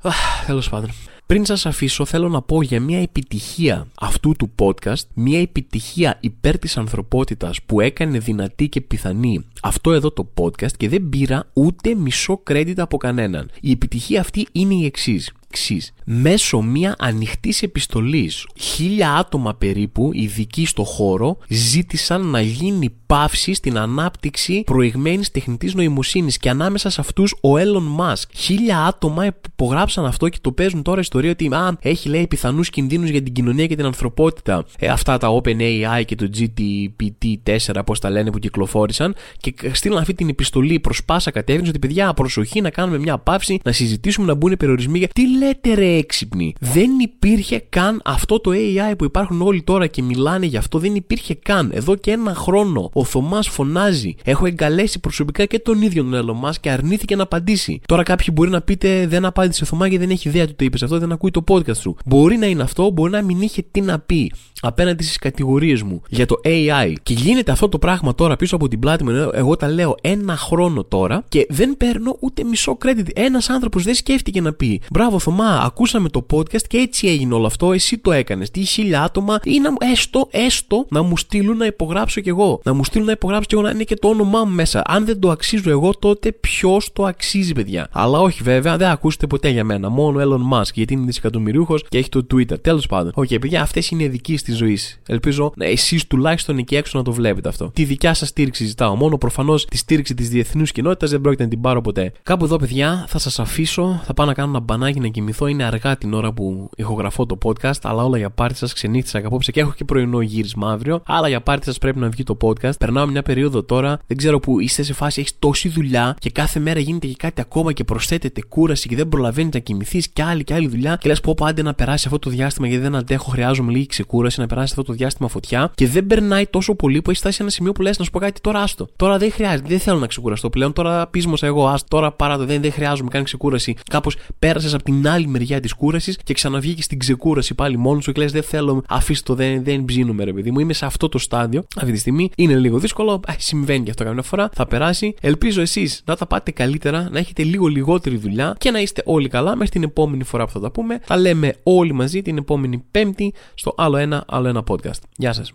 τέλος 0.46 0.70
πάντων. 0.70 0.90
Πριν 1.30 1.46
σας 1.46 1.66
αφήσω 1.66 2.06
θέλω 2.06 2.30
να 2.30 2.42
πω 2.42 2.62
για 2.62 2.80
μια 2.80 3.02
επιτυχία 3.02 3.88
αυτού 4.00 4.36
του 4.36 4.52
podcast, 4.56 5.04
μια 5.14 5.42
επιτυχία 5.42 6.18
υπέρ 6.20 6.60
της 6.60 6.78
ανθρωπότητας 6.78 7.62
που 7.62 7.82
έκανε 7.82 8.20
δυνατή 8.20 8.70
και 8.70 8.82
πιθανή 8.82 9.46
αυτό 9.62 9.92
εδώ 9.92 10.12
το 10.12 10.30
podcast 10.42 10.72
και 10.78 10.90
δεν 10.90 11.10
πήρα 11.10 11.44
ούτε 11.54 11.96
μισό 11.96 12.44
credit 12.50 12.78
από 12.78 12.98
κανέναν. 12.98 13.50
Η 13.62 13.72
επιτυχία 13.72 14.20
αυτή 14.20 14.48
είναι 14.52 14.74
η 14.74 14.86
εξής 14.86 15.32
εξής. 15.50 15.94
Μέσω 16.06 16.62
μια 16.62 16.96
ανοιχτής 17.00 17.62
επιστολής, 17.62 18.48
χίλια 18.60 19.14
άτομα 19.14 19.56
περίπου, 19.56 20.10
ειδικοί 20.14 20.66
στο 20.66 20.84
χώρο, 20.84 21.38
ζήτησαν 21.48 22.26
να 22.26 22.42
γίνει 22.42 22.90
παύση 23.06 23.54
στην 23.54 23.78
ανάπτυξη 23.78 24.64
προηγμένης 24.66 25.32
τεχνητής 25.32 25.74
νοημοσύνης 25.74 26.38
και 26.38 26.50
ανάμεσα 26.50 26.90
σε 26.90 27.02
αυτούς 27.02 27.32
ο 27.42 27.50
Elon 27.58 28.00
Musk. 28.00 28.24
Χίλια 28.36 28.80
άτομα 28.86 29.26
υπογράψαν 29.26 30.06
αυτό 30.06 30.30
και 30.30 30.38
το 30.42 30.52
παίζουν 30.52 30.82
τώρα 30.82 31.00
ιστορία 31.00 31.32
ότι 31.32 31.48
α, 31.54 31.78
έχει 31.82 32.10
λέει 32.10 32.28
πιθανούς 32.28 32.70
κινδύνους 32.70 33.10
για 33.10 33.22
την 33.22 33.34
κοινωνία 33.34 33.68
και 33.68 33.76
την 33.76 33.86
ανθρωπότητα. 33.86 34.66
Ε, 34.80 34.88
αυτά 34.88 35.18
τα 35.18 35.42
OpenAI 35.42 36.06
και 36.06 36.16
το 36.16 36.30
GPT-4, 36.38 37.82
πώς 37.86 38.00
τα 38.00 38.10
λένε, 38.10 38.32
που 38.32 38.40
κυκλοφόρησαν 38.40 39.16
και 39.38 39.54
στείλαν 39.72 40.00
αυτή 40.00 40.14
την 40.14 40.30
επιστολή 40.30 40.80
προς 40.80 41.04
πάσα 41.04 41.32
κατεύθυνση 41.32 41.70
ότι 41.70 41.80
παιδιά, 41.80 42.14
προσοχή 42.14 42.62
να 42.62 42.70
κάνουμε 42.70 42.98
μια 42.98 43.18
παύση, 43.18 43.60
να 43.64 43.72
συζητήσουμε 43.72 44.28
να 44.28 44.34
μπουν 44.34 44.58
περιορισμοί. 44.58 44.98
Για 44.98 45.08
τι 45.08 45.38
λέτε 45.40 45.74
ρε 45.74 45.98
έξυπνοι. 45.98 46.54
Δεν 46.60 47.00
υπήρχε 47.00 47.64
καν 47.70 48.02
αυτό 48.06 48.40
το 48.40 48.52
AI 48.54 48.98
που 48.98 49.04
υπάρχουν 49.04 49.42
όλοι 49.42 49.62
τώρα 49.62 49.88
και 49.88 50.02
μιλάνε 50.02 50.46
γι' 50.46 50.58
αυτό. 50.58 50.80
Δεν 50.80 50.96
υπήρχε 50.96 51.34
καν. 51.34 51.72
Εδώ 51.74 51.96
και 51.96 52.12
ένα 52.12 52.34
χρόνο 52.34 52.90
ο 52.94 53.04
Θωμάς 53.04 53.48
φωνάζει. 53.48 54.16
Έχω 54.24 54.46
εγκαλέσει 54.46 55.00
προσωπικά 55.00 55.46
και 55.46 55.60
τον 55.60 55.82
ίδιο 55.82 56.04
τον 56.04 56.40
Elon 56.44 56.52
και 56.62 56.70
αρνήθηκε 56.70 57.16
να 57.16 57.24
απαντήσει. 57.24 57.82
Τώρα 57.86 58.04
κάποιοι 58.04 58.28
μπορεί 58.34 58.50
να 58.50 58.62
πείτε 58.62 59.08
δεν 59.08 59.26
απάντησε 59.26 59.64
ο 59.64 59.66
Θωμά 59.66 59.88
γιατί 59.88 60.06
δεν 60.06 60.14
έχει 60.14 60.28
ιδέα 60.28 60.48
του 60.48 60.56
το 60.56 60.66
είπες 60.66 60.84
αυτό, 60.84 61.00
δεν 61.00 61.12
ακούει 61.12 61.32
το 61.32 61.44
podcast 61.48 61.78
σου. 61.78 61.96
Μπορεί 62.06 62.38
να 62.38 62.46
είναι 62.46 62.64
αυτό, 62.64 62.90
μπορεί 62.90 63.12
να 63.12 63.22
μην 63.22 63.42
είχε 63.42 63.64
τι 63.72 63.82
να 63.82 64.00
πει 64.00 64.32
απέναντι 64.62 65.04
στις 65.04 65.18
κατηγορίες 65.18 65.82
μου 65.82 66.02
για 66.10 66.26
το 66.26 66.40
AI. 66.44 66.94
Και 67.04 67.14
γίνεται 67.14 67.52
αυτό 67.52 67.70
το 67.70 67.80
πράγμα 67.80 68.16
τώρα 68.16 68.36
πίσω 68.36 68.56
από 68.56 68.68
την 68.68 68.80
πλάτη 68.80 69.04
μου. 69.04 69.30
Εγώ 69.34 69.56
τα 69.56 69.68
λέω 69.68 69.96
ένα 70.02 70.38
χρόνο 70.38 70.84
τώρα 70.84 71.24
και 71.30 71.46
δεν 71.50 71.78
παίρνω 71.78 72.18
ούτε 72.20 72.44
μισό 72.44 72.78
credit. 72.86 73.08
Ένας 73.16 73.50
άνθρωπος 73.50 73.84
δεν 73.84 73.94
σκέφτηκε 73.94 74.42
να 74.42 74.54
πει 74.54 74.82
Μπράβο, 74.92 75.20
Θωμά, 75.30 75.62
ακούσαμε 75.66 76.10
το 76.10 76.26
podcast 76.34 76.62
και 76.68 76.78
έτσι 76.78 77.08
έγινε 77.08 77.34
όλο 77.34 77.46
αυτό. 77.46 77.72
Εσύ 77.72 77.98
το 77.98 78.12
έκανες. 78.12 78.52
Τι 78.52 78.62
χίλια 78.62 79.04
άτομα 79.04 79.40
ή 79.44 79.60
να, 79.60 79.92
έστω, 79.92 80.28
έστω 80.32 80.86
να 80.90 81.02
μου 81.02 81.18
στείλουν 81.18 81.58
να 81.58 81.66
υπογράψω 81.66 82.22
κι 82.22 82.30
εγώ. 82.30 82.60
Να 82.64 82.74
μου 82.74 82.84
στείλουν 82.84 83.06
να 83.06 83.12
υπογράψω 83.12 83.48
κι 83.48 83.54
εγώ 83.54 83.64
να 83.64 83.70
είναι 83.70 83.84
και 83.84 83.96
το 83.96 84.08
όνομά 84.08 84.44
μου 84.44 84.54
μέσα. 84.54 84.82
Αν 84.86 85.06
δεν 85.06 85.20
το 85.20 85.30
αξίζω 85.30 85.70
εγώ, 85.70 85.94
τότε 86.00 86.32
ποιος 86.32 86.94
το 86.94 87.06
αξίζει, 87.06 87.54
παιδιά; 87.54 87.88
Αλλά 87.92 88.20
όχι, 88.20 88.44
βέβαια, 88.44 88.78
δεν 88.78 88.88
ακούσετε 88.88 89.28
ποτέ 89.28 89.50
για 89.50 89.64
μένα. 89.64 89.90
Μόνο 89.90 90.20
Elon 90.20 90.58
Musk, 90.58 90.74
γιατί 90.74 90.94
είναι 90.94 91.06
δισεκατομμυρίουχος 91.06 91.84
και 91.90 91.98
έχει 91.98 92.10
το 92.10 92.28
Twitter. 92.34 92.62
Τέλος 92.62 92.86
πάντων. 92.86 93.12
Ok, 93.16 93.28
okay, 93.30 93.38
παιδιά, 93.42 93.62
αυτές 93.62 93.90
είναι 93.90 94.04
οι 94.04 94.06
αδικίες 94.06 94.36
της 94.36 94.58
ζωής. 94.58 95.00
Ελπίζω 95.08 95.54
εσείς 95.58 96.08
τουλάχιστον 96.08 96.58
εκεί 96.58 96.76
έξω 96.76 96.98
να 96.98 97.04
το 97.04 97.12
βλέπετε 97.12 97.50
αυτό. 97.50 97.72
Τη 97.74 97.84
δικιά 97.84 98.14
σας 98.14 98.28
στήριξη 98.28 98.66
ζητάω. 98.66 98.96
Μόνο 98.96 99.18
προφανώς 99.18 99.66
τη 99.66 99.78
στήριξη 99.78 100.14
της 100.14 100.30
διεθνούς 100.30 100.72
κοινότητας 100.72 101.10
δεν 101.10 101.22
πρόκειται 101.22 101.44
να 101.44 101.50
την 101.50 101.62
πάρω 101.62 101.82
ποτέ. 101.82 102.12
Κάπου 102.24 102.44
εδώ, 102.46 102.56
παιδιά, 102.58 103.06
θα 103.08 103.20
σας 103.20 103.40
αφήσω. 103.40 104.02
Θα 104.04 104.14
πάω 104.14 104.26
να 104.26 104.34
κάνω 104.34 104.50
ένα 104.50 104.60
μπανάκι 104.60 105.00
να 105.00 105.08
κοιμηθώ. 105.20 105.48
Είναι 105.48 105.64
αργά 105.64 105.98
την 105.98 106.14
ώρα 106.14 106.34
που 106.34 106.70
ηχογραφώ 106.76 107.26
το 107.26 107.38
podcast, 107.44 107.80
αλλά 107.82 108.04
όλα 108.04 108.18
για 108.18 108.30
πάρτι 108.30 108.58
σας 108.58 108.74
ξενύχτησα 108.74 109.22
απόψε 109.26 109.52
και 109.52 109.60
έχω 109.60 109.74
και 109.76 109.86
πρωινό 109.86 110.22
γύρισμα 110.22 110.72
αύριο. 110.72 111.02
Αλλά 111.06 111.28
για 111.28 111.42
πάρτι 111.42 111.66
σας 111.66 111.78
πρέπει 111.78 112.00
να 112.00 112.10
βγει 112.10 112.24
το 112.24 112.38
podcast. 112.42 112.78
Περνάω 112.80 113.08
μια 113.08 113.22
περίοδο 113.22 113.64
τώρα, 113.64 114.00
δεν 114.08 114.18
ξέρω 114.18 114.40
που 114.40 114.60
είστε 114.60 114.84
σε 114.84 114.94
φάση, 114.94 115.20
έχεις 115.20 115.40
τόση 115.40 115.70
δουλειά 115.70 116.16
και 116.20 116.30
κάθε 116.30 116.60
μέρα 116.60 116.80
γίνεται 116.80 117.08
και 117.08 117.16
κάτι 117.18 117.42
ακόμα 117.42 117.74
και 117.74 117.84
προσθέτεται 117.84 118.42
κούραση 118.50 118.88
και 118.88 118.96
δεν 118.96 119.10
προλαβαίνεις 119.10 119.54
να 119.54 119.60
κοιμηθείς 119.60 120.08
και 120.08 120.24
άλλη 120.24 120.44
και 120.44 120.54
άλλη 120.54 120.68
δουλειά. 120.68 120.98
Και 121.02 121.10
λες 121.10 121.22
πω 121.22 121.36
άντε 121.40 121.62
να 121.62 121.74
περάσει 121.74 122.04
αυτό 122.08 122.20
το 122.20 122.30
διάστημα 122.30 122.68
γιατί 122.68 122.82
δεν 122.84 122.96
αντέχω, 122.96 123.32
χρειάζομαι 123.32 123.72
λίγη 123.72 123.86
ξεκούραση 123.86 124.40
να 124.40 124.48
περάσει 124.48 124.68
αυτό 124.78 124.84
το 124.84 124.94
διάστημα 124.94 125.28
φωτιά. 125.30 125.72
Και 125.76 125.88
δεν 125.88 126.08
περνάει 126.08 126.48
τόσο 126.48 126.76
πολύ 126.76 127.02
που 127.02 127.10
έχει 127.10 127.20
φτάσει 127.20 127.36
σε 127.36 127.42
ένα 127.42 127.52
σημείο 127.52 127.72
που 127.72 127.82
λες 127.82 127.98
να 127.98 128.04
σου 128.04 128.12
πω 128.12 128.20
κάτι 128.20 128.42
τώρα 128.42 128.60
άστο. 128.60 128.88
Τώρα 128.96 129.18
δεν 129.18 129.32
χρειάζεται, 129.32 129.68
δεν 129.68 129.80
θέλω 129.80 130.00
να 130.00 130.08
ξεκουραστώ 130.08 130.50
πλέον. 130.50 130.74
Τώρα 130.74 131.08
πείσμωσα 131.08 131.46
εγώ, 131.46 131.68
άστο, 131.68 131.88
τώρα 131.90 132.12
παρά 132.12 132.38
το 132.38 132.46
δεν, 132.46 132.62
δεν 132.62 132.72
χρειάζομαι 132.72 133.10
καν 133.10 133.24
ξεκούραση. 133.24 133.76
Κάπως 133.90 134.18
πέρασες 134.40 134.74
από 134.74 134.84
την 134.84 135.02
άλλη 135.10 135.28
μεριά 135.28 135.60
της 135.60 135.74
κούρασης 135.74 136.18
και 136.24 136.34
ξαναβγήκε 136.34 136.82
στην 136.82 137.00
ξεκούραση 137.00 137.54
πάλι 137.54 137.78
μόνος 137.78 138.04
σου 138.04 138.12
και 138.12 138.22
λες 138.22 138.32
δεν 138.32 138.44
θέλω, 138.44 138.84
αφήσει 138.88 139.24
το, 139.24 139.36
δεν, 139.36 139.64
δεν 139.64 139.86
ψήνουμε 139.86 140.24
ρε 140.24 140.34
παιδί 140.34 140.52
μου. 140.52 140.60
Είμαι 140.60 140.74
σε 140.74 140.86
αυτό 140.86 141.10
το 141.10 141.18
στάδιο 141.18 141.64
αυτή 141.76 141.92
τη 141.92 141.98
στιγμή. 141.98 142.30
Είναι 142.36 142.56
λίγο 142.56 142.78
δύσκολο, 142.78 143.12
α, 143.12 143.34
συμβαίνει 143.38 143.84
και 143.84 143.90
αυτό 143.90 144.04
καμιά 144.04 144.22
φορά. 144.22 144.50
Θα 144.54 144.68
περάσει. 144.68 145.14
Ελπίζω 145.22 145.62
εσείς 145.62 146.02
να 146.06 146.16
τα 146.16 146.26
πάτε 146.26 146.52
καλύτερα, 146.52 147.10
να 147.12 147.20
έχετε 147.20 147.44
λίγο 147.44 147.68
λιγότερη 147.68 148.18
δουλειά 148.18 148.56
και 148.58 148.72
να 148.72 148.80
είστε 148.80 149.02
όλοι 149.06 149.28
καλά 149.28 149.56
μέχρι 149.56 149.72
την 149.72 149.84
επόμενη 149.84 150.24
φορά 150.24 150.46
που 150.46 150.52
θα 150.52 150.60
τα 150.60 150.72
πούμε. 150.72 151.00
Τα 151.08 151.18
λέμε 151.18 151.56
όλοι 151.64 151.94
μαζί 151.94 152.22
την 152.22 152.38
επόμενη 152.38 152.84
Πέμπτη 152.92 153.34
στο 153.54 153.74
άλλο 153.78 153.98
ένα, 153.98 154.24
άλλο 154.28 154.48
ένα 154.48 154.64
podcast. 154.68 155.00
Γεια 155.16 155.34
σας. 155.34 155.54